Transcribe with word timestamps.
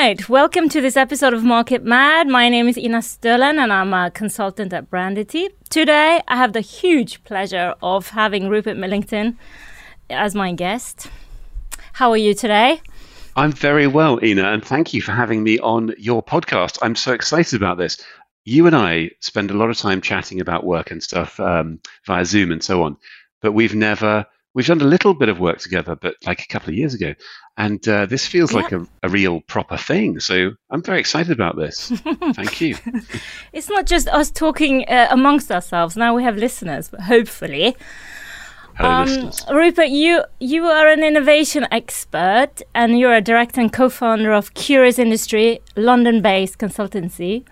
right. 0.00 0.30
Welcome 0.30 0.70
to 0.70 0.80
this 0.80 0.96
episode 0.96 1.34
of 1.34 1.44
Market 1.44 1.84
Mad. 1.84 2.26
My 2.26 2.48
name 2.48 2.68
is 2.68 2.78
Ina 2.78 3.00
Stölen 3.00 3.62
and 3.62 3.70
I'm 3.70 3.92
a 3.92 4.10
consultant 4.10 4.72
at 4.72 4.88
Brandity. 4.88 5.50
Today, 5.68 6.22
I 6.26 6.36
have 6.36 6.54
the 6.54 6.62
huge 6.62 7.22
pleasure 7.24 7.74
of 7.82 8.08
having 8.08 8.48
Rupert 8.48 8.78
Millington 8.78 9.36
as 10.08 10.34
my 10.34 10.54
guest. 10.54 11.10
How 11.92 12.10
are 12.12 12.16
you 12.16 12.32
today? 12.32 12.80
I'm 13.36 13.52
very 13.52 13.86
well, 13.86 14.18
Ina, 14.24 14.44
and 14.44 14.64
thank 14.64 14.94
you 14.94 15.02
for 15.02 15.12
having 15.12 15.42
me 15.42 15.58
on 15.58 15.92
your 15.98 16.22
podcast. 16.22 16.78
I'm 16.80 16.96
so 16.96 17.12
excited 17.12 17.54
about 17.54 17.76
this. 17.76 18.02
You 18.46 18.66
and 18.66 18.74
I 18.74 19.10
spend 19.20 19.50
a 19.50 19.54
lot 19.54 19.68
of 19.68 19.76
time 19.76 20.00
chatting 20.00 20.40
about 20.40 20.64
work 20.64 20.90
and 20.90 21.02
stuff 21.02 21.38
um, 21.40 21.78
via 22.06 22.24
Zoom 22.24 22.52
and 22.52 22.64
so 22.64 22.84
on, 22.84 22.96
but 23.42 23.52
we've 23.52 23.74
never 23.74 24.24
we've 24.54 24.66
done 24.66 24.80
a 24.80 24.84
little 24.84 25.14
bit 25.14 25.28
of 25.28 25.38
work 25.38 25.58
together, 25.58 25.96
but 25.96 26.14
like 26.26 26.42
a 26.42 26.46
couple 26.46 26.70
of 26.70 26.74
years 26.74 26.94
ago. 26.94 27.14
And 27.56 27.86
uh, 27.88 28.06
this 28.06 28.26
feels 28.26 28.52
like 28.52 28.72
a, 28.72 28.86
a, 29.02 29.08
real 29.08 29.42
proper 29.42 29.76
thing. 29.76 30.18
So 30.18 30.52
I'm 30.70 30.82
very 30.82 30.98
excited 30.98 31.32
about 31.32 31.56
this. 31.56 31.88
Thank 32.34 32.60
you. 32.60 32.76
it's 33.52 33.68
not 33.68 33.86
just 33.86 34.08
us 34.08 34.30
talking 34.30 34.88
uh, 34.88 35.08
amongst 35.10 35.52
ourselves. 35.52 35.96
Now 35.96 36.14
we 36.14 36.22
have 36.22 36.36
listeners, 36.36 36.88
but 36.88 37.00
hopefully. 37.00 37.76
Um, 38.78 39.30
Rupert, 39.52 39.90
you 39.90 40.22
you 40.38 40.64
are 40.64 40.88
an 40.88 41.02
innovation 41.02 41.66
expert, 41.70 42.62
and 42.74 42.98
you're 42.98 43.12
a 43.12 43.20
director 43.20 43.60
and 43.60 43.70
co-founder 43.70 44.32
of 44.32 44.54
Curious 44.54 44.98
Industry, 44.98 45.60
London-based 45.76 46.56
consultancy, 46.58 47.44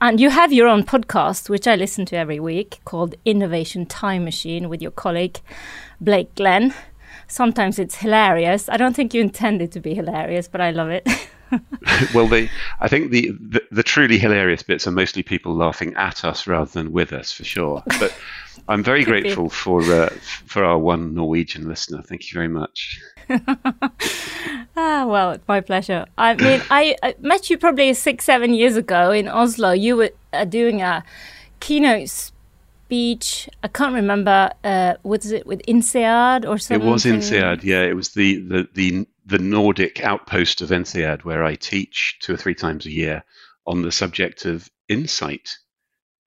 and 0.00 0.18
you 0.18 0.30
have 0.30 0.52
your 0.52 0.68
own 0.68 0.84
podcast, 0.84 1.48
which 1.48 1.66
I 1.66 1.76
listen 1.76 2.06
to 2.06 2.16
every 2.16 2.40
week, 2.40 2.80
called 2.84 3.14
Innovation 3.24 3.86
Time 3.86 4.24
Machine, 4.24 4.68
with 4.68 4.80
your 4.80 4.90
colleague 4.90 5.40
Blake 6.00 6.34
Glenn. 6.34 6.74
Sometimes 7.28 7.78
it's 7.78 7.96
hilarious. 7.96 8.68
I 8.68 8.76
don't 8.76 8.96
think 8.96 9.12
you 9.12 9.20
intended 9.20 9.72
to 9.72 9.80
be 9.80 9.94
hilarious, 9.94 10.48
but 10.48 10.60
I 10.60 10.70
love 10.70 10.90
it. 10.90 11.06
well, 12.14 12.28
the, 12.28 12.48
I 12.80 12.88
think 12.88 13.10
the, 13.10 13.32
the, 13.32 13.62
the 13.70 13.82
truly 13.82 14.18
hilarious 14.18 14.62
bits 14.62 14.86
are 14.86 14.92
mostly 14.92 15.22
people 15.22 15.54
laughing 15.54 15.94
at 15.96 16.24
us 16.24 16.46
rather 16.46 16.70
than 16.70 16.92
with 16.92 17.12
us, 17.12 17.32
for 17.32 17.44
sure. 17.44 17.82
But 17.98 18.14
I'm 18.68 18.82
very 18.82 19.04
grateful 19.04 19.44
be. 19.44 19.50
for 19.50 19.82
uh, 19.82 20.10
for 20.46 20.64
our 20.64 20.78
one 20.78 21.14
Norwegian 21.14 21.68
listener. 21.68 22.02
Thank 22.02 22.30
you 22.30 22.34
very 22.34 22.48
much. 22.48 23.00
ah, 24.76 25.06
well, 25.06 25.32
it's 25.32 25.46
my 25.48 25.60
pleasure. 25.60 26.06
I 26.18 26.34
mean, 26.34 26.60
I, 26.70 26.96
I, 27.02 27.14
met 27.20 27.48
you 27.48 27.58
probably 27.58 27.92
six, 27.94 28.24
seven 28.24 28.54
years 28.54 28.76
ago 28.76 29.12
in 29.12 29.28
Oslo. 29.28 29.70
You 29.70 29.96
were 29.96 30.10
uh, 30.32 30.44
doing 30.44 30.82
a 30.82 31.04
keynote 31.60 32.08
speech. 32.08 33.48
I 33.62 33.68
can't 33.68 33.94
remember. 33.94 34.50
Uh, 34.64 34.94
was 35.02 35.30
it 35.30 35.46
with 35.46 35.62
INSEAD 35.68 36.48
or 36.48 36.58
something? 36.58 36.86
It 36.86 36.90
was 36.90 37.04
INSEAD. 37.04 37.62
Yeah, 37.62 37.82
it 37.82 37.94
was 37.94 38.10
the 38.10 38.40
the 38.40 38.68
the 38.74 39.06
the 39.26 39.38
Nordic 39.38 40.02
outpost 40.02 40.60
of 40.60 40.70
INSEAD, 40.70 41.24
where 41.24 41.44
I 41.44 41.54
teach 41.54 42.18
two 42.20 42.34
or 42.34 42.36
three 42.36 42.54
times 42.54 42.86
a 42.86 42.90
year 42.90 43.22
on 43.66 43.82
the 43.82 43.92
subject 43.92 44.44
of 44.44 44.68
insight. 44.88 45.56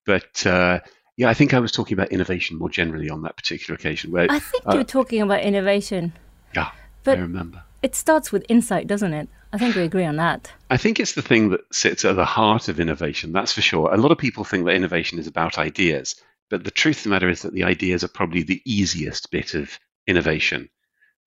But 0.05 0.45
uh, 0.45 0.79
yeah, 1.17 1.29
I 1.29 1.33
think 1.33 1.53
I 1.53 1.59
was 1.59 1.71
talking 1.71 1.93
about 1.93 2.11
innovation 2.11 2.57
more 2.57 2.69
generally 2.69 3.09
on 3.09 3.21
that 3.23 3.37
particular 3.37 3.75
occasion. 3.75 4.11
Where 4.11 4.27
I 4.29 4.39
think 4.39 4.67
uh, 4.67 4.73
you 4.73 4.77
were 4.79 4.83
talking 4.83 5.21
about 5.21 5.41
innovation. 5.41 6.13
Yeah, 6.55 6.71
but 7.03 7.17
I 7.17 7.21
remember. 7.21 7.63
It 7.81 7.95
starts 7.95 8.31
with 8.31 8.45
insight, 8.47 8.87
doesn't 8.87 9.13
it? 9.13 9.27
I 9.51 9.57
think 9.57 9.75
we 9.75 9.83
agree 9.83 10.05
on 10.05 10.15
that. 10.15 10.51
I 10.71 10.77
think 10.77 10.99
it's 10.99 11.13
the 11.13 11.21
thing 11.21 11.49
that 11.49 11.61
sits 11.71 12.05
at 12.05 12.15
the 12.15 12.25
heart 12.25 12.69
of 12.69 12.79
innovation, 12.79 13.33
that's 13.33 13.51
for 13.53 13.61
sure. 13.61 13.93
A 13.93 13.97
lot 13.97 14.11
of 14.11 14.17
people 14.17 14.43
think 14.43 14.65
that 14.65 14.73
innovation 14.73 15.19
is 15.19 15.27
about 15.27 15.59
ideas, 15.59 16.15
but 16.49 16.63
the 16.63 16.71
truth 16.71 16.97
of 16.97 17.03
the 17.03 17.09
matter 17.09 17.29
is 17.29 17.43
that 17.43 17.53
the 17.53 17.63
ideas 17.63 18.03
are 18.03 18.07
probably 18.07 18.43
the 18.43 18.61
easiest 18.65 19.29
bit 19.31 19.53
of 19.53 19.77
innovation. 20.07 20.69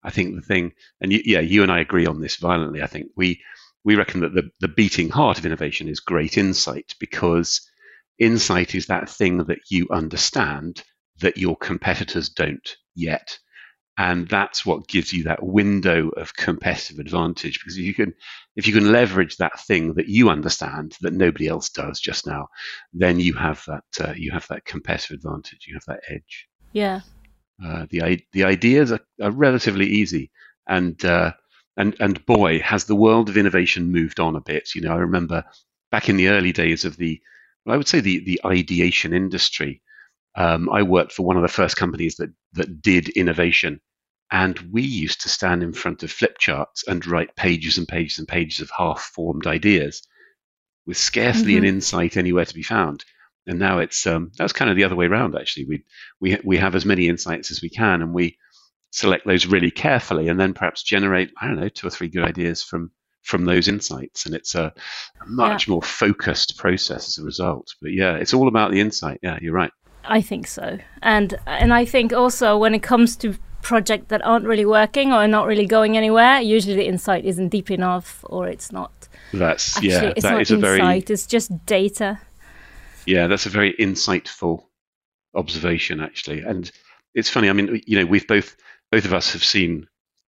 I 0.02 0.10
think 0.10 0.34
the 0.34 0.42
thing, 0.42 0.72
and 1.00 1.12
you, 1.12 1.20
yeah, 1.24 1.40
you 1.40 1.62
and 1.62 1.70
I 1.70 1.80
agree 1.80 2.06
on 2.06 2.20
this 2.20 2.36
violently. 2.36 2.82
I 2.82 2.86
think 2.86 3.10
we 3.16 3.42
we 3.84 3.94
reckon 3.94 4.20
that 4.22 4.34
the, 4.34 4.50
the 4.58 4.68
beating 4.68 5.10
heart 5.10 5.38
of 5.38 5.46
innovation 5.46 5.86
is 5.86 6.00
great 6.00 6.36
insight 6.36 6.94
because 6.98 7.60
insight 8.18 8.74
is 8.74 8.86
that 8.86 9.08
thing 9.08 9.38
that 9.44 9.58
you 9.70 9.86
understand 9.90 10.82
that 11.20 11.36
your 11.36 11.56
competitors 11.56 12.28
don't 12.28 12.76
yet. 12.94 13.38
And 13.98 14.28
that's 14.28 14.66
what 14.66 14.88
gives 14.88 15.12
you 15.12 15.24
that 15.24 15.42
window 15.42 16.10
of 16.10 16.36
competitive 16.36 16.98
advantage 16.98 17.58
because 17.58 17.78
if 17.78 17.84
you 17.84 17.94
can 17.94 18.12
if 18.54 18.66
you 18.66 18.74
can 18.74 18.92
leverage 18.92 19.38
that 19.38 19.58
thing 19.60 19.94
that 19.94 20.06
you 20.06 20.28
understand 20.28 20.94
that 21.00 21.14
nobody 21.14 21.48
else 21.48 21.70
does 21.70 21.98
just 21.98 22.26
now 22.26 22.46
then 22.92 23.18
you 23.18 23.32
have 23.32 23.64
that 23.66 24.06
uh, 24.06 24.12
you 24.14 24.30
have 24.32 24.46
that 24.48 24.66
competitive 24.66 25.14
advantage 25.14 25.64
you 25.66 25.74
have 25.74 25.84
that 25.86 26.02
edge. 26.10 26.46
Yeah. 26.72 27.00
Uh, 27.64 27.86
the 27.88 28.22
the 28.32 28.44
ideas 28.44 28.92
are, 28.92 29.00
are 29.22 29.30
relatively 29.30 29.86
easy. 29.86 30.30
And 30.68 31.02
uh, 31.02 31.32
and 31.78 31.96
and 31.98 32.24
boy 32.26 32.58
has 32.60 32.84
the 32.84 32.96
world 32.96 33.30
of 33.30 33.38
innovation 33.38 33.92
moved 33.92 34.20
on 34.20 34.36
a 34.36 34.40
bit. 34.40 34.74
You 34.74 34.82
know 34.82 34.92
i 34.92 34.96
remember 34.98 35.42
back 35.90 36.10
in 36.10 36.18
the 36.18 36.28
early 36.28 36.52
days 36.52 36.84
of 36.84 36.98
the 36.98 37.18
i 37.68 37.76
would 37.76 37.88
say 37.88 38.00
the 38.00 38.20
the 38.24 38.40
ideation 38.44 39.12
industry 39.12 39.82
um, 40.36 40.68
I 40.70 40.82
worked 40.82 41.12
for 41.12 41.24
one 41.24 41.36
of 41.36 41.42
the 41.42 41.48
first 41.48 41.76
companies 41.76 42.16
that 42.16 42.30
that 42.52 42.82
did 42.82 43.08
innovation, 43.10 43.80
and 44.30 44.58
we 44.70 44.82
used 44.82 45.22
to 45.22 45.28
stand 45.28 45.62
in 45.62 45.72
front 45.72 46.02
of 46.02 46.12
flip 46.12 46.38
charts 46.38 46.84
and 46.86 47.06
write 47.06 47.36
pages 47.36 47.78
and 47.78 47.88
pages 47.88 48.18
and 48.18 48.28
pages 48.28 48.60
of 48.60 48.70
half-formed 48.76 49.46
ideas, 49.46 50.02
with 50.86 50.98
scarcely 50.98 51.52
mm-hmm. 51.52 51.64
an 51.64 51.68
insight 51.68 52.16
anywhere 52.16 52.44
to 52.44 52.54
be 52.54 52.62
found. 52.62 53.04
And 53.46 53.58
now 53.58 53.78
it's 53.78 54.06
um, 54.06 54.30
that's 54.36 54.52
kind 54.52 54.70
of 54.70 54.76
the 54.76 54.84
other 54.84 54.96
way 54.96 55.06
around. 55.06 55.36
Actually, 55.36 55.66
we 55.66 55.84
we 56.20 56.38
we 56.44 56.56
have 56.58 56.74
as 56.74 56.84
many 56.84 57.08
insights 57.08 57.50
as 57.50 57.62
we 57.62 57.70
can, 57.70 58.02
and 58.02 58.12
we 58.12 58.36
select 58.90 59.26
those 59.26 59.46
really 59.46 59.70
carefully, 59.70 60.28
and 60.28 60.38
then 60.38 60.52
perhaps 60.52 60.82
generate 60.82 61.30
I 61.40 61.46
don't 61.46 61.60
know 61.60 61.70
two 61.70 61.86
or 61.86 61.90
three 61.90 62.08
good 62.08 62.24
ideas 62.24 62.62
from 62.62 62.90
from 63.26 63.44
those 63.44 63.68
insights 63.68 64.24
and 64.24 64.34
it's 64.34 64.54
a, 64.54 64.72
a 65.20 65.26
much 65.26 65.66
yeah. 65.66 65.72
more 65.72 65.82
focused 65.82 66.56
process 66.56 67.08
as 67.08 67.18
a 67.18 67.24
result 67.24 67.74
but 67.82 67.92
yeah 67.92 68.14
it's 68.14 68.32
all 68.32 68.48
about 68.48 68.70
the 68.70 68.80
insight 68.80 69.18
yeah 69.22 69.38
you're 69.42 69.52
right 69.52 69.72
I 70.08 70.20
think 70.20 70.46
so, 70.46 70.78
and 71.02 71.34
and 71.46 71.72
I 71.72 71.84
think 71.84 72.12
also 72.12 72.56
when 72.56 72.74
it 72.74 72.82
comes 72.82 73.16
to 73.16 73.36
projects 73.62 74.06
that 74.08 74.24
aren't 74.24 74.44
really 74.44 74.64
working 74.64 75.12
or 75.12 75.26
not 75.26 75.46
really 75.46 75.66
going 75.66 75.96
anywhere, 75.96 76.40
usually 76.40 76.76
the 76.76 76.86
insight 76.86 77.24
isn't 77.24 77.48
deep 77.48 77.70
enough 77.70 78.24
or 78.24 78.48
it's 78.48 78.70
not. 78.70 79.08
That's 79.32 79.76
actually, 79.76 79.90
yeah, 79.90 80.02
it's 80.04 80.22
that 80.22 80.32
not 80.32 80.40
is 80.42 80.50
insight, 80.50 80.80
a 80.80 80.84
very. 80.84 80.98
It's 80.98 81.26
just 81.26 81.66
data. 81.66 82.20
Yeah, 83.06 83.26
that's 83.26 83.46
a 83.46 83.50
very 83.50 83.74
insightful 83.74 84.64
observation, 85.34 86.00
actually, 86.00 86.42
and 86.42 86.70
it's 87.14 87.28
funny. 87.28 87.50
I 87.50 87.52
mean, 87.52 87.82
you 87.86 87.98
know, 87.98 88.06
we've 88.06 88.26
both 88.26 88.56
both 88.92 89.04
of 89.04 89.12
us 89.12 89.32
have 89.32 89.44
seen 89.44 89.88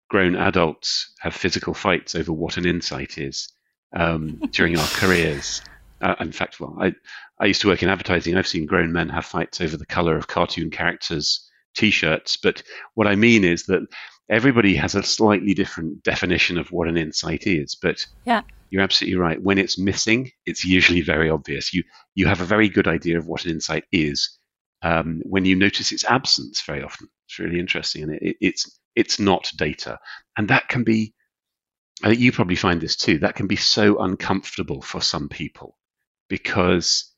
grown 0.09 0.35
adults 0.35 1.13
have 1.19 1.35
physical 1.35 1.73
fights 1.73 2.16
over 2.16 2.31
what 2.31 2.57
an 2.57 2.66
insight 2.66 3.18
is 3.18 3.51
um, 3.95 4.40
during 4.51 4.78
our 4.78 4.88
careers. 4.88 5.62
Uh, 6.01 6.16
in 6.19 6.31
fact, 6.31 6.59
well, 6.59 6.78
I 6.79 6.94
I 7.40 7.45
used 7.45 7.62
to 7.62 7.68
work 7.68 7.84
in 7.84 7.90
advertising. 7.90 8.35
I've 8.35 8.47
seen 8.47 8.66
grown 8.66 8.91
men 8.91 9.09
have 9.09 9.25
fights 9.25 9.62
over 9.62 9.78
the 9.78 9.85
color 9.85 10.16
of 10.18 10.28
cartoon 10.28 10.69
characters' 10.69 11.47
t-shirts. 11.75 12.38
But 12.38 12.63
what 12.95 13.07
I 13.07 13.16
mean 13.16 13.44
is 13.44 13.63
that 13.66 13.88
everybody 14.29 14.75
has 14.75 14.95
a 14.95 15.03
slightly 15.03 15.53
different 15.53 16.03
definition 16.03 16.57
of 16.57 16.72
what 16.72 16.88
an 16.88 16.97
insight 16.97 17.45
is. 17.45 17.75
But 17.75 18.06
yeah. 18.25 18.41
you're 18.69 18.81
absolutely 18.81 19.18
right. 19.19 19.41
When 19.41 19.57
it's 19.57 19.78
missing, 19.78 20.31
it's 20.45 20.66
usually 20.66 21.01
very 21.01 21.29
obvious. 21.29 21.74
You 21.74 21.84
you 22.16 22.28
have 22.28 22.41
a 22.41 22.45
very 22.45 22.69
good 22.69 22.88
idea 22.88 23.18
of 23.18 23.28
what 23.28 23.45
an 23.45 23.51
insight 23.51 23.85
is 23.91 24.38
um, 24.81 25.22
when 25.24 25.45
you 25.45 25.56
notice 25.56 25.91
its 25.91 26.06
absence. 26.06 26.62
Very 26.66 26.84
often, 26.84 27.07
it's 27.28 27.39
really 27.39 27.59
interesting, 27.59 28.03
and 28.03 28.13
it, 28.13 28.22
it, 28.22 28.38
it's 28.41 28.79
it's 28.97 29.19
not 29.19 29.52
data, 29.56 30.00
and 30.35 30.50
that 30.50 30.68
can 30.68 30.84
be. 30.84 31.13
I 32.03 32.09
think 32.09 32.19
you 32.19 32.31
probably 32.31 32.56
find 32.56 32.81
this 32.81 32.96
too. 32.96 33.19
That 33.19 33.35
can 33.35 33.47
be 33.47 33.56
so 33.56 34.00
uncomfortable 34.00 34.81
for 34.81 35.02
some 35.02 35.30
people 35.30 35.78
because 36.30 37.12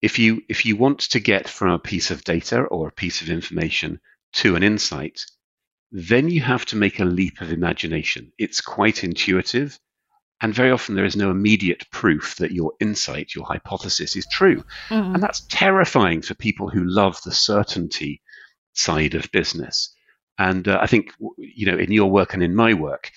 if 0.00 0.18
you 0.18 0.42
if 0.48 0.64
you 0.64 0.76
want 0.76 1.00
to 1.00 1.20
get 1.20 1.48
from 1.48 1.70
a 1.70 1.78
piece 1.78 2.10
of 2.10 2.24
data 2.24 2.62
or 2.62 2.88
a 2.88 2.92
piece 2.92 3.22
of 3.22 3.30
information 3.30 4.00
to 4.34 4.54
an 4.56 4.62
insight, 4.62 5.24
then 5.90 6.28
you 6.28 6.40
have 6.40 6.64
to 6.66 6.76
make 6.76 7.00
a 7.00 7.04
leap 7.04 7.40
of 7.40 7.52
imagination. 7.52 8.32
It's 8.38 8.60
quite 8.60 9.02
intuitive, 9.02 9.78
and 10.40 10.54
very 10.54 10.70
often 10.70 10.94
there 10.94 11.04
is 11.04 11.16
no 11.16 11.30
immediate 11.30 11.84
proof 11.90 12.36
that 12.36 12.52
your 12.52 12.72
insight, 12.80 13.34
your 13.34 13.46
hypothesis, 13.46 14.14
is 14.14 14.26
true, 14.30 14.62
mm. 14.88 15.14
and 15.14 15.22
that's 15.22 15.46
terrifying 15.50 16.22
for 16.22 16.34
people 16.34 16.68
who 16.68 16.84
love 16.84 17.20
the 17.24 17.32
certainty 17.32 18.22
side 18.74 19.14
of 19.14 19.32
business. 19.32 19.94
And 20.38 20.68
uh, 20.68 20.78
I 20.80 20.86
think 20.86 21.12
you 21.38 21.66
know, 21.66 21.76
in 21.76 21.92
your 21.92 22.10
work 22.10 22.34
and 22.34 22.42
in 22.42 22.54
my 22.54 22.74
work, 22.74 23.10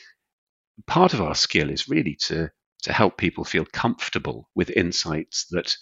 part 0.88 1.14
of 1.14 1.22
our 1.22 1.36
skill 1.36 1.70
is 1.70 1.88
really 1.88 2.16
to 2.28 2.50
to 2.84 2.94
help 2.94 3.18
people 3.18 3.44
feel 3.44 3.66
comfortable 3.66 4.50
with 4.56 4.70
insights 4.72 5.46
that 5.52 5.76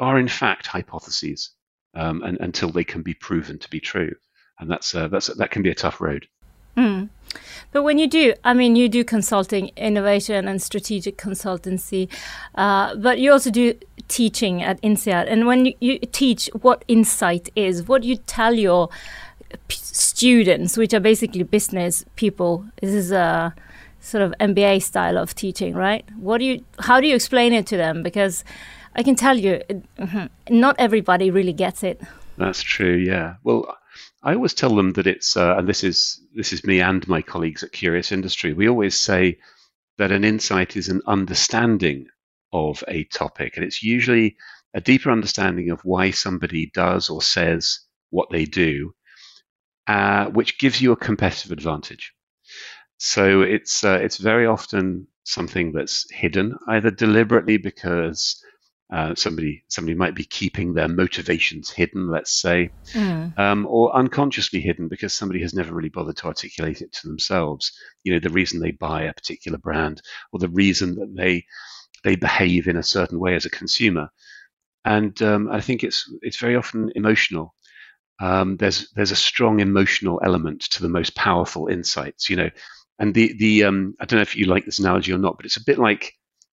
are 0.00 0.18
in 0.18 0.28
fact 0.28 0.66
hypotheses 0.66 1.50
um, 1.94 2.22
and, 2.22 2.38
until 2.40 2.70
they 2.70 2.84
can 2.84 3.02
be 3.02 3.14
proven 3.14 3.58
to 3.58 3.70
be 3.70 3.80
true. 3.80 4.12
And 4.58 4.70
that's, 4.70 4.94
uh, 4.94 5.08
that's, 5.08 5.26
that 5.26 5.50
can 5.50 5.62
be 5.62 5.70
a 5.70 5.74
tough 5.74 6.00
road. 6.00 6.28
Mm. 6.76 7.08
But 7.72 7.82
when 7.82 7.98
you 7.98 8.08
do, 8.08 8.34
I 8.44 8.54
mean, 8.54 8.76
you 8.76 8.88
do 8.88 9.04
consulting, 9.04 9.70
innovation, 9.76 10.48
and 10.48 10.60
strategic 10.60 11.16
consultancy, 11.16 12.08
uh, 12.56 12.94
but 12.96 13.18
you 13.18 13.32
also 13.32 13.50
do 13.50 13.74
teaching 14.08 14.62
at 14.62 14.80
INSEAD. 14.82 15.26
And 15.28 15.46
when 15.46 15.66
you, 15.66 15.74
you, 15.80 15.98
teach 15.98 16.48
what 16.62 16.84
insight 16.88 17.48
is, 17.56 17.86
what 17.88 18.02
you 18.04 18.16
tell 18.16 18.54
your 18.54 18.90
students, 19.68 20.76
which 20.76 20.94
are 20.94 21.00
basically 21.00 21.42
business 21.42 22.04
people, 22.16 22.64
this 22.80 22.92
is 22.92 23.12
a 23.12 23.54
sort 24.00 24.22
of 24.22 24.34
MBA 24.40 24.82
style 24.82 25.16
of 25.16 25.34
teaching, 25.34 25.74
right? 25.74 26.04
What 26.18 26.38
do 26.38 26.44
you? 26.44 26.64
How 26.78 27.00
do 27.00 27.06
you 27.06 27.14
explain 27.14 27.52
it 27.52 27.66
to 27.68 27.76
them? 27.76 28.02
Because 28.02 28.44
I 28.94 29.02
can 29.02 29.14
tell 29.14 29.36
you, 29.38 29.60
mm-hmm, 29.98 30.26
not 30.50 30.76
everybody 30.78 31.30
really 31.30 31.52
gets 31.52 31.82
it. 31.82 32.00
That's 32.36 32.62
true. 32.62 32.96
Yeah. 32.96 33.36
Well, 33.42 33.76
I 34.22 34.34
always 34.34 34.54
tell 34.54 34.74
them 34.74 34.92
that 34.92 35.06
it's, 35.06 35.36
uh, 35.36 35.56
and 35.56 35.68
this 35.68 35.84
is 35.84 36.20
this 36.34 36.52
is 36.52 36.64
me 36.64 36.80
and 36.80 37.06
my 37.08 37.22
colleagues 37.22 37.62
at 37.62 37.72
Curious 37.72 38.12
Industry. 38.12 38.52
We 38.52 38.68
always 38.68 38.98
say 38.98 39.38
that 39.98 40.12
an 40.12 40.24
insight 40.24 40.76
is 40.76 40.88
an 40.88 41.02
understanding 41.06 42.06
of 42.52 42.82
a 42.88 43.04
topic, 43.04 43.56
and 43.56 43.64
it's 43.64 43.82
usually 43.82 44.36
a 44.74 44.80
deeper 44.80 45.10
understanding 45.10 45.70
of 45.70 45.80
why 45.84 46.10
somebody 46.10 46.70
does 46.74 47.08
or 47.08 47.22
says 47.22 47.80
what 48.10 48.28
they 48.30 48.44
do, 48.44 48.94
uh, 49.86 50.26
which 50.26 50.58
gives 50.58 50.80
you 50.80 50.92
a 50.92 50.96
competitive 50.96 51.52
advantage. 51.52 52.12
So 52.98 53.42
it's 53.42 53.84
uh, 53.84 53.98
it's 54.00 54.16
very 54.18 54.46
often 54.46 55.06
something 55.24 55.72
that's 55.72 56.06
hidden, 56.10 56.56
either 56.68 56.90
deliberately 56.90 57.56
because 57.56 58.42
uh, 58.92 59.14
somebody 59.14 59.64
somebody 59.68 59.96
might 59.96 60.14
be 60.14 60.24
keeping 60.24 60.74
their 60.74 60.88
motivations 60.88 61.70
hidden, 61.70 62.10
let's 62.10 62.40
say, 62.40 62.70
mm. 62.92 63.36
um, 63.38 63.66
or 63.68 63.94
unconsciously 63.96 64.60
hidden 64.60 64.88
because 64.88 65.12
somebody 65.12 65.40
has 65.40 65.54
never 65.54 65.74
really 65.74 65.88
bothered 65.88 66.16
to 66.18 66.26
articulate 66.26 66.80
it 66.80 66.92
to 66.92 67.08
themselves. 67.08 67.72
You 68.04 68.12
know, 68.12 68.20
the 68.20 68.30
reason 68.30 68.60
they 68.60 68.72
buy 68.72 69.02
a 69.02 69.14
particular 69.14 69.58
brand, 69.58 70.00
or 70.32 70.38
the 70.38 70.48
reason 70.48 70.94
that 70.96 71.14
they 71.16 71.44
they 72.04 72.16
behave 72.16 72.68
in 72.68 72.76
a 72.76 72.82
certain 72.82 73.18
way 73.18 73.34
as 73.34 73.46
a 73.46 73.50
consumer. 73.50 74.10
And 74.84 75.20
um, 75.22 75.48
I 75.50 75.60
think 75.60 75.82
it's 75.82 76.08
it's 76.22 76.38
very 76.38 76.54
often 76.54 76.92
emotional. 76.94 77.54
Um, 78.20 78.56
there's 78.56 78.90
there's 78.94 79.10
a 79.10 79.16
strong 79.16 79.60
emotional 79.60 80.20
element 80.24 80.62
to 80.70 80.82
the 80.82 80.88
most 80.88 81.14
powerful 81.14 81.68
insights. 81.68 82.30
You 82.30 82.36
know, 82.36 82.50
and 82.98 83.14
the 83.14 83.34
the 83.38 83.64
um, 83.64 83.94
I 84.00 84.04
don't 84.04 84.18
know 84.18 84.22
if 84.22 84.36
you 84.36 84.46
like 84.46 84.64
this 84.64 84.78
analogy 84.78 85.12
or 85.12 85.18
not, 85.18 85.36
but 85.36 85.46
it's 85.46 85.56
a 85.56 85.64
bit 85.64 85.78
like 85.78 86.12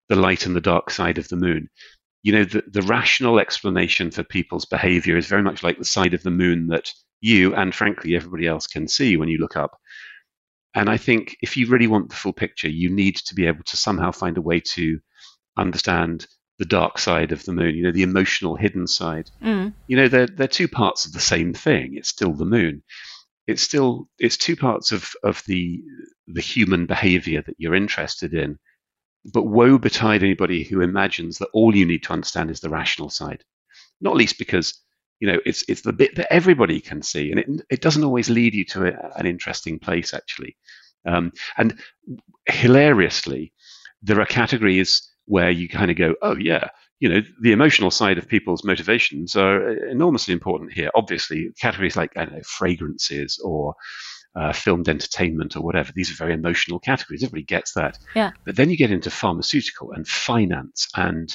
the 0.09 0.17
light 0.17 0.47
and 0.47 0.57
the 0.57 0.61
dark 0.61 0.91
side 0.91 1.19
of 1.19 1.29
the 1.29 1.37
moon. 1.37 1.69
You 2.23 2.33
know, 2.33 2.45
the, 2.45 2.63
the 2.67 2.83
rational 2.83 3.39
explanation 3.39 4.11
for 4.11 4.23
people's 4.23 4.67
behavior 4.67 5.17
is 5.17 5.27
very 5.27 5.43
much 5.43 5.63
like 5.63 5.79
the 5.79 5.85
side 5.85 6.15
of 6.15 6.23
the 6.23 6.31
moon 6.31 6.67
that 6.69 6.93
you 7.23 7.55
and 7.55 7.75
frankly 7.75 8.17
everybody 8.17 8.47
else 8.47 8.67
can 8.67 8.89
see 8.89 9.17
when 9.17 9.29
you 9.29 9.39
look 9.39 9.57
up. 9.57 9.79
And 10.75 10.89
I 10.89 10.97
think 10.97 11.37
if 11.43 11.57
you 11.57 11.67
really 11.67 11.87
want 11.87 12.11
the 12.11 12.17
full 12.17 12.33
picture, 12.33 12.69
you 12.69 12.91
need 12.91 13.17
to 13.17 13.35
be 13.35 13.47
able 13.47 13.65
to 13.65 13.77
somehow 13.77 14.13
find 14.13 14.37
a 14.39 14.43
way 14.43 14.61
to 14.75 15.01
understand 15.57 16.27
the 16.61 16.67
dark 16.67 16.99
side 16.99 17.33
of 17.33 17.43
the 17.47 17.55
moon, 17.55 17.75
you 17.75 17.83
know, 17.83 17.91
the 17.91 18.03
emotional 18.03 18.55
hidden 18.55 18.87
side. 18.87 19.31
Mm. 19.43 19.73
You 19.87 19.97
know, 19.97 20.09
they're, 20.09 20.27
they're 20.27 20.47
two 20.47 20.69
parts 20.69 21.07
of 21.07 21.15
the 21.15 21.19
same 21.19 21.55
thing. 21.55 21.97
It's 21.97 22.11
still 22.11 22.35
the 22.35 22.45
moon. 22.45 22.83
It's 23.47 23.63
still 23.63 24.09
it's 24.19 24.37
two 24.37 24.57
parts 24.57 24.93
of, 24.93 25.11
of 25.25 25.43
the 25.47 25.83
the 26.29 26.43
human 26.43 26.85
behavior 26.85 27.43
that 27.47 27.57
you're 27.57 27.75
interested 27.75 28.35
in. 28.35 28.59
But 29.33 29.45
woe 29.47 29.79
betide 29.79 30.23
anybody 30.23 30.63
who 30.63 30.83
imagines 30.83 31.39
that 31.39 31.49
all 31.55 31.75
you 31.75 31.87
need 31.87 32.03
to 32.05 32.13
understand 32.13 32.51
is 32.51 32.61
the 32.61 32.69
rational 32.69 33.09
side. 33.09 33.43
Not 34.03 34.15
least 34.15 34.39
because 34.39 34.79
you 35.19 35.33
know 35.33 35.41
it's 35.47 35.65
it's 35.67 35.81
the 35.81 35.95
bit 35.95 36.15
that 36.17 36.31
everybody 36.31 36.81
can 36.83 37.01
see, 37.01 37.31
and 37.31 37.41
it 37.41 37.49
it 37.71 37.81
doesn't 37.81 38.05
always 38.05 38.29
lead 38.29 38.53
you 38.53 38.67
to 38.67 38.87
a, 38.87 39.13
an 39.17 39.25
interesting 39.25 39.79
place 39.79 40.13
actually. 40.13 40.59
Um, 41.07 41.33
and 41.57 41.81
hilariously, 42.47 43.55
there 44.03 44.21
are 44.21 44.27
categories 44.27 45.10
where 45.27 45.51
you 45.51 45.69
kind 45.69 45.91
of 45.91 45.97
go, 45.97 46.15
oh 46.23 46.37
yeah, 46.37 46.69
you 47.01 47.09
know, 47.09 47.21
the 47.41 47.53
emotional 47.53 47.91
side 47.91 48.19
of 48.19 48.29
people's 48.29 48.65
motivations 48.65 49.35
are 49.35 49.71
enormously 49.87 50.35
important 50.35 50.73
here. 50.73 50.91
Obviously, 50.95 51.51
categories 51.59 51.97
like 51.97 52.17
I 52.17 52.25
don't 52.25 52.37
know 52.37 52.43
fragrances 52.45 53.41
or 53.43 53.75
uh, 54.37 54.53
filmed 54.53 54.89
entertainment 54.89 55.57
or 55.57 55.63
whatever. 55.63 55.93
These 55.93 56.11
are 56.11 56.15
very 56.15 56.35
emotional 56.35 56.79
categories. 56.79 57.23
Everybody 57.23 57.45
gets 57.45 57.73
that. 57.73 57.99
Yeah. 58.15 58.31
But 58.45 58.57
then 58.57 58.71
you 58.71 58.77
get 58.77 58.93
into 58.93 59.11
pharmaceutical 59.11 59.93
and 59.93 60.07
finance 60.07 60.89
and 60.95 61.35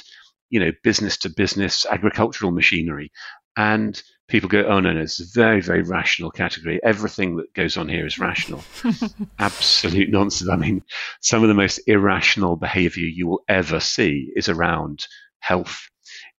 you 0.50 0.60
know 0.60 0.70
business 0.84 1.16
to 1.18 1.28
business 1.28 1.84
agricultural 1.90 2.52
machinery, 2.52 3.10
and 3.56 4.02
people 4.28 4.48
go, 4.48 4.64
oh 4.64 4.80
no, 4.80 4.92
no, 4.92 5.00
it's 5.00 5.20
a 5.20 5.38
very 5.38 5.60
very 5.60 5.82
rational 5.82 6.30
category. 6.30 6.80
Everything 6.82 7.36
that 7.36 7.52
goes 7.54 7.76
on 7.76 7.88
here 7.88 8.06
is 8.06 8.18
rational. 8.18 8.62
Absolute 9.38 10.10
nonsense. 10.10 10.50
I 10.50 10.56
mean, 10.56 10.82
some 11.20 11.42
of 11.42 11.48
the 11.48 11.54
most 11.54 11.80
irrational 11.86 12.56
behavior 12.56 13.06
you 13.06 13.26
will 13.26 13.42
ever 13.48 13.80
see 13.80 14.30
is 14.36 14.48
around 14.48 15.06
health, 15.40 15.88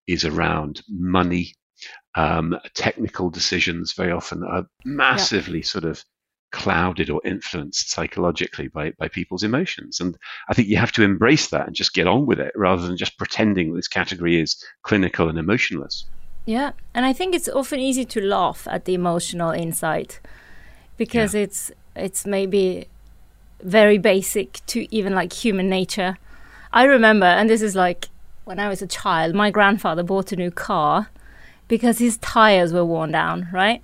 is 0.06 0.24
around 0.24 0.82
money. 0.88 1.54
Um, 2.14 2.56
technical 2.74 3.28
decisions 3.28 3.92
very 3.92 4.10
often 4.10 4.42
are 4.42 4.64
massively 4.86 5.58
yeah. 5.58 5.64
sort 5.66 5.84
of 5.84 6.02
clouded 6.52 7.10
or 7.10 7.20
influenced 7.24 7.90
psychologically 7.90 8.68
by, 8.68 8.90
by 8.98 9.08
people's 9.08 9.42
emotions. 9.42 10.00
And 10.00 10.16
I 10.48 10.54
think 10.54 10.68
you 10.68 10.78
have 10.78 10.92
to 10.92 11.02
embrace 11.02 11.48
that 11.48 11.66
and 11.66 11.76
just 11.76 11.92
get 11.92 12.06
on 12.06 12.24
with 12.24 12.40
it 12.40 12.52
rather 12.56 12.86
than 12.86 12.96
just 12.96 13.18
pretending 13.18 13.74
this 13.74 13.88
category 13.88 14.40
is 14.40 14.64
clinical 14.82 15.28
and 15.28 15.38
emotionless. 15.38 16.08
Yeah. 16.46 16.72
And 16.94 17.04
I 17.04 17.12
think 17.12 17.34
it's 17.34 17.48
often 17.48 17.81
easy 17.81 18.04
to 18.06 18.20
laugh 18.20 18.66
at 18.70 18.87
the 18.87 18.94
emotional 18.94 19.50
insight 19.50 20.20
because 20.96 21.34
yeah. 21.34 21.43
it's 21.43 21.72
it's 21.94 22.25
maybe 22.25 22.87
very 23.62 23.98
basic 23.98 24.64
to 24.66 24.87
even 24.94 25.14
like 25.14 25.32
human 25.32 25.69
nature. 25.69 26.16
I 26.72 26.84
remember, 26.84 27.26
and 27.26 27.50
this 27.50 27.62
is 27.62 27.75
like 27.75 28.08
when 28.44 28.58
I 28.58 28.69
was 28.69 28.81
a 28.81 28.87
child, 28.87 29.34
my 29.34 29.50
grandfather 29.50 30.02
bought 30.02 30.32
a 30.32 30.37
new 30.37 30.50
car 30.50 31.08
because 31.69 31.98
his 31.98 32.16
tires 32.19 32.72
were 32.72 32.84
worn 32.84 33.10
down, 33.10 33.49
right? 33.52 33.82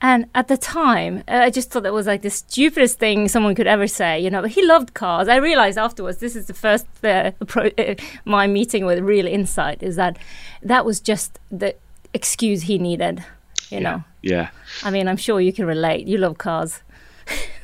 And 0.00 0.26
at 0.34 0.48
the 0.48 0.56
time, 0.56 1.24
I 1.28 1.50
just 1.50 1.70
thought 1.70 1.82
that 1.84 1.92
was 1.92 2.06
like 2.06 2.22
the 2.22 2.30
stupidest 2.30 2.98
thing 2.98 3.28
someone 3.28 3.54
could 3.54 3.66
ever 3.66 3.86
say, 3.86 4.20
you 4.20 4.30
know. 4.30 4.42
But 4.42 4.50
he 4.50 4.64
loved 4.64 4.94
cars. 4.94 5.28
I 5.28 5.36
realized 5.36 5.78
afterwards, 5.78 6.18
this 6.18 6.36
is 6.36 6.46
the 6.46 6.54
first 6.54 6.86
uh, 7.02 7.30
pro- 7.46 7.70
uh, 7.78 7.94
my 8.24 8.46
meeting 8.46 8.84
with 8.84 8.98
real 9.00 9.26
insight 9.26 9.82
is 9.82 9.96
that 9.96 10.18
that 10.62 10.84
was 10.84 11.00
just 11.00 11.38
the 11.50 11.74
excuse 12.12 12.62
he 12.62 12.78
needed, 12.78 13.24
you 13.70 13.78
yeah. 13.78 13.80
know. 13.80 14.04
Yeah. 14.22 14.50
I 14.82 14.90
mean, 14.90 15.08
I'm 15.08 15.16
sure 15.16 15.40
you 15.40 15.52
can 15.52 15.66
relate. 15.66 16.06
You 16.06 16.18
love 16.18 16.38
cars. 16.38 16.82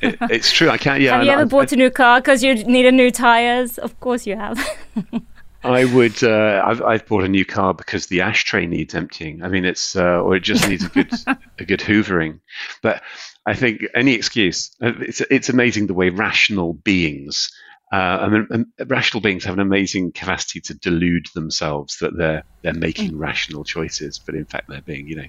it, 0.01 0.17
it's 0.21 0.51
true. 0.51 0.69
I 0.69 0.77
can't. 0.77 1.01
Yeah. 1.01 1.11
Have 1.17 1.25
you 1.25 1.31
ever 1.31 1.41
I, 1.41 1.45
bought 1.45 1.71
I, 1.71 1.75
a 1.75 1.77
new 1.77 1.91
car 1.91 2.21
because 2.21 2.43
you 2.43 2.55
needed 2.63 2.93
new 2.93 3.11
tires? 3.11 3.77
Of 3.77 3.99
course 3.99 4.25
you 4.25 4.35
have. 4.35 4.59
I 5.63 5.85
would. 5.85 6.23
Uh, 6.23 6.61
I've, 6.65 6.81
I've 6.81 7.05
bought 7.05 7.23
a 7.23 7.29
new 7.29 7.45
car 7.45 7.73
because 7.73 8.07
the 8.07 8.21
ashtray 8.21 8.65
needs 8.65 8.95
emptying. 8.95 9.43
I 9.43 9.47
mean, 9.47 9.65
it's 9.65 9.95
uh, 9.95 10.21
or 10.21 10.35
it 10.35 10.41
just 10.41 10.67
needs 10.67 10.83
a 10.83 10.89
good 10.89 11.11
a 11.59 11.65
good 11.65 11.81
hoovering. 11.81 12.39
But 12.81 13.03
I 13.45 13.55
think 13.55 13.83
any 13.95 14.13
excuse. 14.13 14.71
Uh, 14.81 14.93
it's 14.99 15.21
it's 15.21 15.49
amazing 15.49 15.87
the 15.87 15.93
way 15.93 16.09
rational 16.09 16.73
beings. 16.73 17.51
Uh, 17.93 17.95
I 17.95 18.29
mean, 18.29 18.65
rational 18.87 19.21
beings 19.21 19.43
have 19.43 19.55
an 19.55 19.59
amazing 19.59 20.13
capacity 20.13 20.61
to 20.61 20.73
delude 20.73 21.27
themselves 21.35 21.97
that 21.99 22.15
they're 22.17 22.43
they're 22.61 22.73
making 22.73 23.11
mm. 23.11 23.19
rational 23.19 23.63
choices, 23.63 24.17
but 24.17 24.33
in 24.35 24.45
fact 24.45 24.69
they're 24.69 24.81
being, 24.81 25.07
you 25.07 25.17
know, 25.17 25.27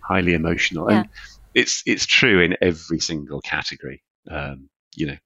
highly 0.00 0.34
emotional. 0.34 0.90
Yeah. 0.90 0.98
And 0.98 1.08
it's 1.54 1.82
it's 1.86 2.06
true 2.06 2.40
in 2.40 2.56
every 2.60 3.00
single 3.00 3.40
category. 3.40 4.02
Um, 4.30 4.68
you 4.94 5.06
know, 5.06 5.16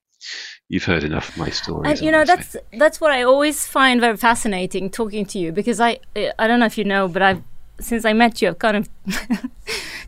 you've 0.69 0.85
heard 0.85 1.05
enough 1.05 1.31
of 1.31 1.37
my 1.39 1.51
stories. 1.51 1.91
And 1.91 2.01
you 2.01 2.13
know 2.13 2.25
that's 2.25 2.57
that's 2.77 3.01
what 3.01 3.11
I 3.11 3.23
always 3.23 3.67
find 3.67 4.01
very 4.01 4.17
fascinating 4.17 4.91
talking 4.91 5.25
to 5.27 5.39
you 5.39 5.53
because 5.53 5.81
I 5.81 5.99
I 6.39 6.47
don't 6.47 6.61
know 6.61 6.67
if 6.67 6.79
you 6.79 6.85
know, 6.85 7.09
but 7.09 7.23
I've 7.23 7.43
since 7.81 8.05
I 8.05 8.13
met 8.13 8.43
you, 8.43 8.49
I've 8.49 8.59
kind 8.59 8.77
of 8.77 8.89